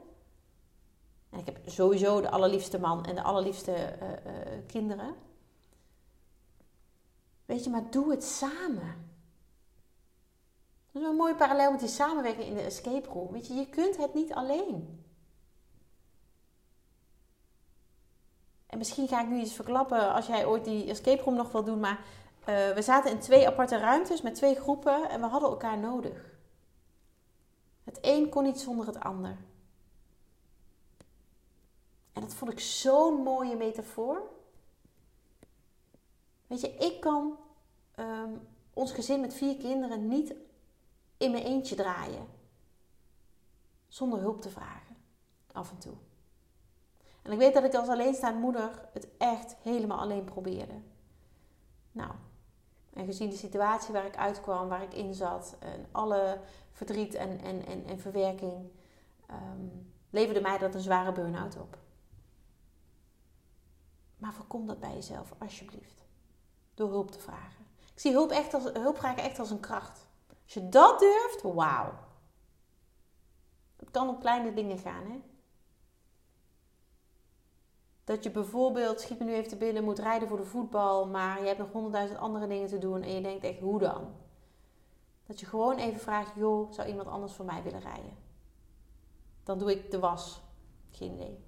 En 1.30 1.38
ik 1.38 1.46
heb 1.46 1.58
sowieso 1.64 2.20
de 2.20 2.30
allerliefste 2.30 2.78
man 2.78 3.06
en 3.06 3.14
de 3.14 3.22
allerliefste 3.22 3.72
uh, 3.72 4.08
uh, 4.10 4.66
kinderen. 4.66 5.14
Weet 7.44 7.64
je, 7.64 7.70
maar 7.70 7.90
doe 7.90 8.10
het 8.10 8.24
samen. 8.24 9.10
Dat 10.92 11.02
is 11.02 11.08
een 11.08 11.16
mooie 11.16 11.34
parallel 11.34 11.70
met 11.70 11.80
die 11.80 11.88
samenwerking 11.88 12.46
in 12.46 12.54
de 12.54 12.62
escape 12.62 13.08
room. 13.08 13.32
Weet 13.32 13.46
je, 13.46 13.54
je 13.54 13.68
kunt 13.68 13.96
het 13.96 14.14
niet 14.14 14.32
alleen. 14.32 15.04
En 18.66 18.78
misschien 18.78 19.08
ga 19.08 19.20
ik 19.20 19.28
nu 19.28 19.40
iets 19.40 19.54
verklappen 19.54 20.12
als 20.12 20.26
jij 20.26 20.46
ooit 20.46 20.64
die 20.64 20.90
escape 20.90 21.22
room 21.22 21.34
nog 21.34 21.52
wil 21.52 21.64
doen. 21.64 21.80
Maar 21.80 21.98
uh, 22.48 22.70
we 22.70 22.82
zaten 22.82 23.10
in 23.10 23.18
twee 23.18 23.46
aparte 23.46 23.78
ruimtes 23.78 24.22
met 24.22 24.34
twee 24.34 24.54
groepen 24.54 25.10
en 25.10 25.20
we 25.20 25.26
hadden 25.26 25.48
elkaar 25.50 25.78
nodig. 25.78 26.31
Het 27.84 27.98
een 28.00 28.28
kon 28.28 28.42
niet 28.42 28.60
zonder 28.60 28.86
het 28.86 29.00
ander. 29.00 29.36
En 32.12 32.20
dat 32.20 32.34
vond 32.34 32.52
ik 32.52 32.60
zo'n 32.60 33.22
mooie 33.22 33.56
metafoor. 33.56 34.22
Weet 36.46 36.60
je, 36.60 36.68
ik 36.68 37.00
kan 37.00 37.38
ehm, 37.94 38.30
ons 38.74 38.92
gezin 38.92 39.20
met 39.20 39.34
vier 39.34 39.56
kinderen 39.56 40.08
niet 40.08 40.34
in 41.16 41.30
mijn 41.30 41.44
eentje 41.44 41.74
draaien. 41.74 42.26
Zonder 43.88 44.18
hulp 44.18 44.40
te 44.40 44.50
vragen. 44.50 44.96
Af 45.52 45.70
en 45.70 45.78
toe. 45.78 45.94
En 47.22 47.32
ik 47.32 47.38
weet 47.38 47.54
dat 47.54 47.64
ik 47.64 47.74
als 47.74 47.88
alleenstaande 47.88 48.40
moeder 48.40 48.88
het 48.92 49.08
echt 49.18 49.56
helemaal 49.62 49.98
alleen 49.98 50.24
probeerde. 50.24 50.80
Nou, 51.92 52.12
en 52.92 53.04
gezien 53.04 53.30
de 53.30 53.36
situatie 53.36 53.92
waar 53.92 54.06
ik 54.06 54.16
uitkwam, 54.16 54.68
waar 54.68 54.82
ik 54.82 54.94
in 54.94 55.14
zat, 55.14 55.56
en 55.58 55.86
alle 55.90 56.40
verdriet 56.72 57.14
en, 57.14 57.40
en, 57.40 57.66
en, 57.66 57.86
en 57.86 58.00
verwerking, 58.00 58.70
um, 59.30 59.92
leverde 60.10 60.40
mij 60.40 60.58
dat 60.58 60.74
een 60.74 60.80
zware 60.80 61.12
burn-out 61.12 61.56
op. 61.56 61.78
Maar 64.16 64.32
voorkom 64.32 64.66
dat 64.66 64.80
bij 64.80 64.94
jezelf, 64.94 65.32
alsjeblieft. 65.38 66.04
Door 66.74 66.88
hulp 66.88 67.10
te 67.10 67.18
vragen. 67.18 67.66
Ik 67.94 68.00
zie 68.00 68.12
hulp, 68.12 68.30
echt 68.30 68.54
als, 68.54 68.64
hulp 68.72 68.96
vragen 68.96 69.22
echt 69.22 69.38
als 69.38 69.50
een 69.50 69.60
kracht. 69.60 70.06
Als 70.44 70.54
je 70.54 70.68
dat 70.68 70.98
durft, 70.98 71.42
wauw. 71.42 71.92
Het 73.76 73.90
kan 73.90 74.08
om 74.08 74.18
kleine 74.18 74.54
dingen 74.54 74.78
gaan, 74.78 75.04
hè. 75.06 75.20
Dat 78.04 78.22
je 78.22 78.30
bijvoorbeeld, 78.30 79.00
schiet 79.00 79.18
me 79.18 79.24
nu 79.24 79.32
even 79.32 79.48
te 79.48 79.56
binnen, 79.56 79.84
moet 79.84 79.98
rijden 79.98 80.28
voor 80.28 80.36
de 80.36 80.44
voetbal, 80.44 81.06
maar 81.06 81.40
je 81.40 81.46
hebt 81.46 81.58
nog 81.58 81.72
honderdduizend 81.72 82.20
andere 82.20 82.46
dingen 82.46 82.68
te 82.68 82.78
doen 82.78 83.02
en 83.02 83.14
je 83.14 83.20
denkt 83.20 83.44
echt, 83.44 83.60
hoe 83.60 83.78
dan? 83.78 84.14
Dat 85.26 85.40
je 85.40 85.46
gewoon 85.46 85.76
even 85.76 86.00
vraagt, 86.00 86.32
joh, 86.36 86.72
zou 86.72 86.88
iemand 86.88 87.08
anders 87.08 87.32
voor 87.32 87.44
mij 87.44 87.62
willen 87.62 87.80
rijden? 87.80 88.16
Dan 89.44 89.58
doe 89.58 89.70
ik 89.70 89.90
de 89.90 89.98
was. 89.98 90.40
Geen 90.90 91.12
idee. 91.12 91.38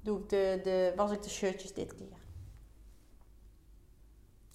Doe 0.00 0.18
ik 0.18 0.28
de, 0.28 0.60
de, 0.62 0.92
was 0.96 1.10
ik 1.10 1.22
de 1.22 1.28
shirtjes 1.28 1.74
dit 1.74 1.94
keer. 1.94 2.18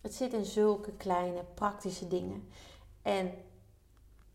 Het 0.01 0.13
zit 0.13 0.33
in 0.33 0.45
zulke 0.45 0.91
kleine, 0.91 1.43
praktische 1.53 2.07
dingen. 2.07 2.49
En 3.01 3.33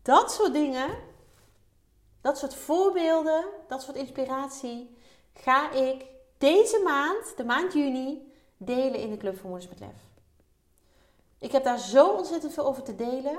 dat 0.01 0.31
soort 0.31 0.53
dingen, 0.53 0.97
dat 2.21 2.37
soort 2.37 2.55
voorbeelden, 2.55 3.45
dat 3.67 3.81
soort 3.81 3.97
inspiratie, 3.97 4.97
ga 5.41 5.71
ik 5.71 6.05
deze 6.37 6.81
maand, 6.83 7.37
de 7.37 7.45
maand 7.45 7.73
juni, 7.73 8.33
delen 8.57 8.99
in 8.99 9.09
de 9.09 9.17
Club 9.17 9.37
voor 9.37 9.49
Moeders 9.49 9.69
met 9.69 9.79
Lef. 9.79 10.07
Ik 11.37 11.51
heb 11.51 11.63
daar 11.63 11.79
zo 11.79 12.09
ontzettend 12.09 12.53
veel 12.53 12.65
over 12.65 12.83
te 12.83 12.95
delen. 12.95 13.37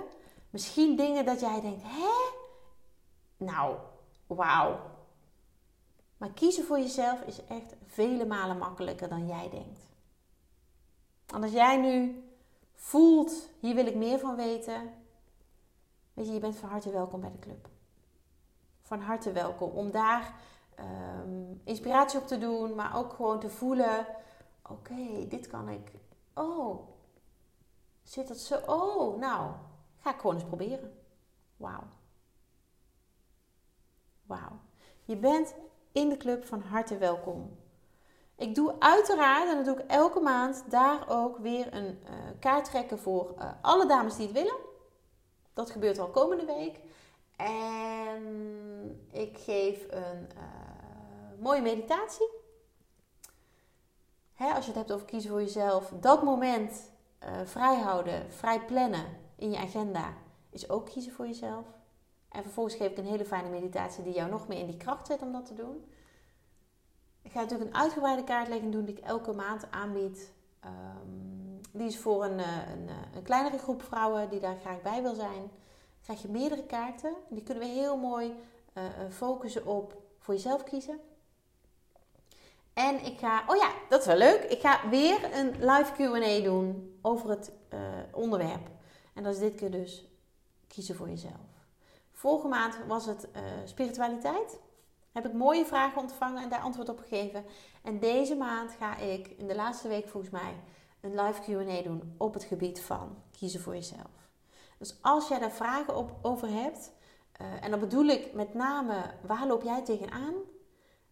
Misschien 0.50 0.96
dingen 0.96 1.24
dat 1.24 1.40
jij 1.40 1.60
denkt, 1.60 1.82
hè? 1.84 2.38
Nou, 3.36 3.76
wauw. 4.26 4.80
Maar 6.16 6.30
kiezen 6.30 6.64
voor 6.64 6.78
jezelf 6.78 7.20
is 7.20 7.44
echt 7.44 7.74
vele 7.86 8.26
malen 8.26 8.58
makkelijker 8.58 9.08
dan 9.08 9.26
jij 9.26 9.48
denkt. 9.50 9.88
En 11.26 11.42
als 11.42 11.52
jij 11.52 11.76
nu 11.76 12.24
voelt, 12.74 13.48
hier 13.58 13.74
wil 13.74 13.86
ik 13.86 13.94
meer 13.94 14.18
van 14.18 14.36
weten, 14.36 14.94
weet 16.12 16.26
je, 16.26 16.32
je 16.32 16.40
bent 16.40 16.56
van 16.56 16.68
harte 16.68 16.90
welkom 16.90 17.20
bij 17.20 17.30
de 17.30 17.38
club. 17.38 17.68
Van 18.82 19.00
harte 19.00 19.32
welkom 19.32 19.70
om 19.70 19.90
daar 19.90 20.34
Ehm, 20.80 21.54
inspiratie 21.64 22.18
op 22.18 22.26
te 22.26 22.38
doen, 22.38 22.74
maar 22.74 22.96
ook 22.96 23.12
gewoon 23.12 23.40
te 23.40 23.50
voelen: 23.50 24.06
oké, 24.68 25.28
dit 25.28 25.46
kan 25.46 25.68
ik. 25.68 25.92
Oh, 26.34 26.88
zit 28.02 28.28
dat 28.28 28.38
zo? 28.38 28.56
Oh, 28.66 29.18
nou, 29.18 29.50
ga 29.98 30.10
ik 30.10 30.20
gewoon 30.20 30.34
eens 30.34 30.44
proberen. 30.44 30.92
Wauw. 31.56 31.82
Wauw. 34.26 34.58
Je 35.04 35.16
bent 35.16 35.54
in 35.92 36.08
de 36.08 36.16
club 36.16 36.44
van 36.44 36.60
harte 36.60 36.98
welkom. 36.98 37.58
Ik 38.36 38.54
doe 38.54 38.74
uiteraard, 38.78 39.48
en 39.48 39.56
dat 39.56 39.64
doe 39.64 39.84
ik 39.84 39.90
elke 39.90 40.20
maand, 40.20 40.64
daar 40.68 41.04
ook 41.08 41.38
weer 41.38 41.74
een 41.74 42.02
uh, 42.04 42.10
kaart 42.38 42.64
trekken 42.64 42.98
voor 42.98 43.34
uh, 43.38 43.50
alle 43.60 43.86
dames 43.86 44.16
die 44.16 44.26
het 44.26 44.34
willen. 44.34 44.56
Dat 45.52 45.70
gebeurt 45.70 45.98
al 45.98 46.08
komende 46.08 46.44
week. 46.44 46.80
En 47.36 49.06
ik 49.10 49.38
geef 49.38 49.86
een 49.90 50.28
uh, 50.36 50.69
mooie 51.40 51.60
meditatie. 51.60 52.28
Hè, 54.34 54.52
als 54.52 54.64
je 54.64 54.70
het 54.70 54.80
hebt 54.80 54.92
over 54.92 55.06
kiezen 55.06 55.30
voor 55.30 55.40
jezelf, 55.40 55.92
dat 56.00 56.22
moment 56.22 56.90
uh, 57.24 57.28
vrij 57.44 57.78
houden, 57.78 58.32
vrij 58.32 58.64
plannen 58.64 59.04
in 59.36 59.50
je 59.50 59.58
agenda, 59.58 60.14
is 60.50 60.68
ook 60.68 60.86
kiezen 60.86 61.12
voor 61.12 61.26
jezelf. 61.26 61.66
En 62.28 62.42
vervolgens 62.42 62.76
geef 62.76 62.90
ik 62.90 62.98
een 62.98 63.04
hele 63.04 63.24
fijne 63.24 63.48
meditatie 63.48 64.04
die 64.04 64.14
jou 64.14 64.30
nog 64.30 64.48
meer 64.48 64.58
in 64.58 64.66
die 64.66 64.76
kracht 64.76 65.06
zet 65.06 65.22
om 65.22 65.32
dat 65.32 65.46
te 65.46 65.54
doen. 65.54 65.84
Ik 67.22 67.32
ga 67.32 67.40
natuurlijk 67.40 67.70
een 67.70 67.80
uitgebreide 67.80 68.24
kaartlegging 68.24 68.72
doen 68.72 68.84
die 68.84 68.96
ik 68.96 69.04
elke 69.04 69.32
maand 69.32 69.70
aanbied. 69.70 70.32
Um, 70.64 71.60
die 71.72 71.86
is 71.86 71.98
voor 71.98 72.24
een, 72.24 72.38
eh, 72.38 72.70
een, 72.72 72.88
eh, 72.88 72.94
een, 73.14 73.22
kleinere 73.22 73.58
groep 73.58 73.82
vrouwen 73.82 74.30
die 74.30 74.40
daar 74.40 74.56
graag 74.56 74.82
bij 74.82 75.02
wil 75.02 75.14
zijn. 75.14 75.50
Krijg 76.02 76.22
je 76.22 76.28
meerdere 76.28 76.66
kaarten. 76.66 77.14
Die 77.28 77.42
kunnen 77.42 77.62
we 77.62 77.68
heel 77.68 77.96
mooi 77.96 78.34
focussen 79.08 79.66
op 79.66 80.02
voor 80.18 80.34
jezelf 80.34 80.62
kiezen. 80.62 81.00
En 82.80 83.04
ik 83.04 83.18
ga, 83.18 83.44
oh 83.46 83.56
ja, 83.56 83.72
dat 83.88 84.00
is 84.00 84.06
wel 84.06 84.16
leuk. 84.16 84.42
Ik 84.42 84.60
ga 84.60 84.88
weer 84.88 85.36
een 85.38 85.50
live 85.50 85.92
QA 85.96 86.44
doen 86.44 86.98
over 87.02 87.30
het 87.30 87.52
uh, 87.74 87.80
onderwerp. 88.12 88.68
En 89.14 89.22
dat 89.22 89.34
is 89.34 89.40
dit 89.40 89.54
keer 89.54 89.70
dus 89.70 90.04
kiezen 90.68 90.96
voor 90.96 91.08
jezelf. 91.08 91.48
Vorige 92.12 92.48
maand 92.48 92.78
was 92.86 93.06
het 93.06 93.28
uh, 93.36 93.42
spiritualiteit. 93.64 94.58
Heb 95.12 95.26
ik 95.26 95.32
mooie 95.32 95.66
vragen 95.66 96.00
ontvangen 96.00 96.42
en 96.42 96.48
daar 96.48 96.60
antwoord 96.60 96.88
op 96.88 96.98
gegeven. 96.98 97.44
En 97.82 97.98
deze 97.98 98.36
maand 98.36 98.72
ga 98.78 98.96
ik, 98.96 99.28
in 99.28 99.46
de 99.46 99.54
laatste 99.54 99.88
week 99.88 100.08
volgens 100.08 100.32
mij, 100.32 100.54
een 101.00 101.20
live 101.20 101.40
QA 101.42 101.82
doen 101.82 102.14
op 102.18 102.34
het 102.34 102.44
gebied 102.44 102.80
van 102.80 103.16
kiezen 103.38 103.60
voor 103.60 103.74
jezelf. 103.74 104.28
Dus 104.78 104.98
als 105.02 105.28
jij 105.28 105.38
daar 105.38 105.52
vragen 105.52 105.96
op, 105.96 106.18
over 106.22 106.48
hebt, 106.48 106.92
uh, 107.40 107.64
en 107.64 107.70
dan 107.70 107.80
bedoel 107.80 108.06
ik 108.06 108.32
met 108.32 108.54
name 108.54 109.14
waar 109.26 109.46
loop 109.46 109.62
jij 109.62 109.82
tegenaan? 109.82 110.34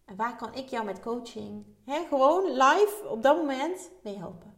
En 0.09 0.15
waar 0.15 0.35
kan 0.35 0.53
ik 0.53 0.69
jou 0.69 0.85
met 0.85 0.99
coaching, 0.99 1.65
hè, 1.83 2.05
gewoon 2.07 2.51
live 2.51 3.07
op 3.07 3.23
dat 3.23 3.37
moment, 3.37 3.91
mee 4.03 4.17
helpen? 4.17 4.57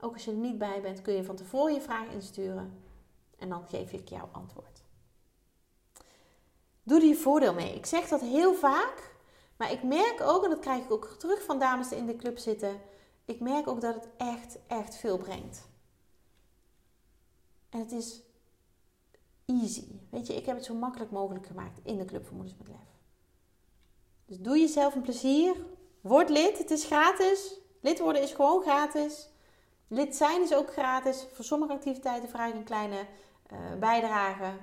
Ook 0.00 0.12
als 0.12 0.24
je 0.24 0.30
er 0.30 0.36
niet 0.36 0.58
bij 0.58 0.80
bent, 0.82 1.02
kun 1.02 1.14
je 1.14 1.24
van 1.24 1.36
tevoren 1.36 1.74
je 1.74 1.80
vraag 1.80 2.08
insturen 2.08 2.82
en 3.38 3.48
dan 3.48 3.66
geef 3.66 3.92
ik 3.92 4.08
jou 4.08 4.28
antwoord. 4.32 4.82
Doe 6.82 7.00
er 7.00 7.06
je 7.06 7.14
voordeel 7.14 7.54
mee. 7.54 7.74
Ik 7.74 7.86
zeg 7.86 8.08
dat 8.08 8.20
heel 8.20 8.54
vaak, 8.54 9.16
maar 9.56 9.72
ik 9.72 9.82
merk 9.82 10.20
ook, 10.20 10.44
en 10.44 10.50
dat 10.50 10.58
krijg 10.58 10.84
ik 10.84 10.90
ook 10.90 11.16
terug 11.18 11.44
van 11.44 11.58
dames 11.58 11.88
die 11.88 11.98
in 11.98 12.06
de 12.06 12.16
club 12.16 12.38
zitten, 12.38 12.80
ik 13.24 13.40
merk 13.40 13.68
ook 13.68 13.80
dat 13.80 13.94
het 13.94 14.08
echt, 14.16 14.58
echt 14.66 14.96
veel 14.96 15.18
brengt. 15.18 15.68
En 17.68 17.78
het 17.78 17.92
is 17.92 18.22
easy. 19.44 20.00
Weet 20.10 20.26
je, 20.26 20.34
ik 20.34 20.46
heb 20.46 20.56
het 20.56 20.64
zo 20.64 20.74
makkelijk 20.74 21.10
mogelijk 21.10 21.46
gemaakt 21.46 21.80
in 21.82 21.98
de 21.98 22.04
Club 22.04 22.26
voor 22.26 22.36
Moeders 22.36 22.56
met 22.58 22.68
Lef. 22.68 22.95
Dus 24.26 24.38
doe 24.38 24.58
jezelf 24.58 24.94
een 24.94 25.02
plezier. 25.02 25.56
Word 26.00 26.28
lid, 26.28 26.58
het 26.58 26.70
is 26.70 26.84
gratis. 26.84 27.60
Lid 27.80 27.98
worden 27.98 28.22
is 28.22 28.32
gewoon 28.32 28.62
gratis. 28.62 29.28
Lid 29.88 30.16
zijn 30.16 30.42
is 30.42 30.54
ook 30.54 30.72
gratis. 30.72 31.26
Voor 31.32 31.44
sommige 31.44 31.72
activiteiten 31.72 32.28
vraag 32.28 32.48
ik 32.48 32.54
een 32.54 32.64
kleine 32.64 33.06
uh, 33.52 33.74
bijdrage. 33.78 34.58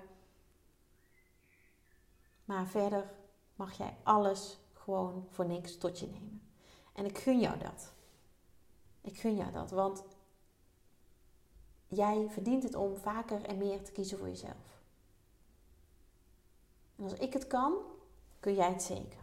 Maar 2.46 2.68
verder 2.68 3.12
mag 3.56 3.78
jij 3.78 3.98
alles 4.04 4.58
gewoon 4.74 5.28
voor 5.30 5.46
niks 5.46 5.78
tot 5.78 6.00
je 6.00 6.08
nemen. 6.08 6.42
En 6.94 7.06
ik 7.06 7.18
gun 7.18 7.40
jou 7.40 7.58
dat. 7.58 7.94
Ik 9.02 9.20
gun 9.20 9.36
jou 9.36 9.52
dat, 9.52 9.72
want 9.72 10.04
jij 11.88 12.28
verdient 12.30 12.64
het 12.64 12.76
om 12.76 12.98
vaker 12.98 13.46
en 13.46 13.58
meer 13.58 13.84
te 13.84 13.92
kiezen 13.92 14.18
voor 14.18 14.28
jezelf. 14.28 14.82
En 16.96 17.04
als 17.04 17.14
ik 17.14 17.34
het 17.34 17.48
kan, 17.48 17.74
kun 18.40 18.54
jij 18.54 18.70
het 18.70 18.84
zeker. 18.84 19.23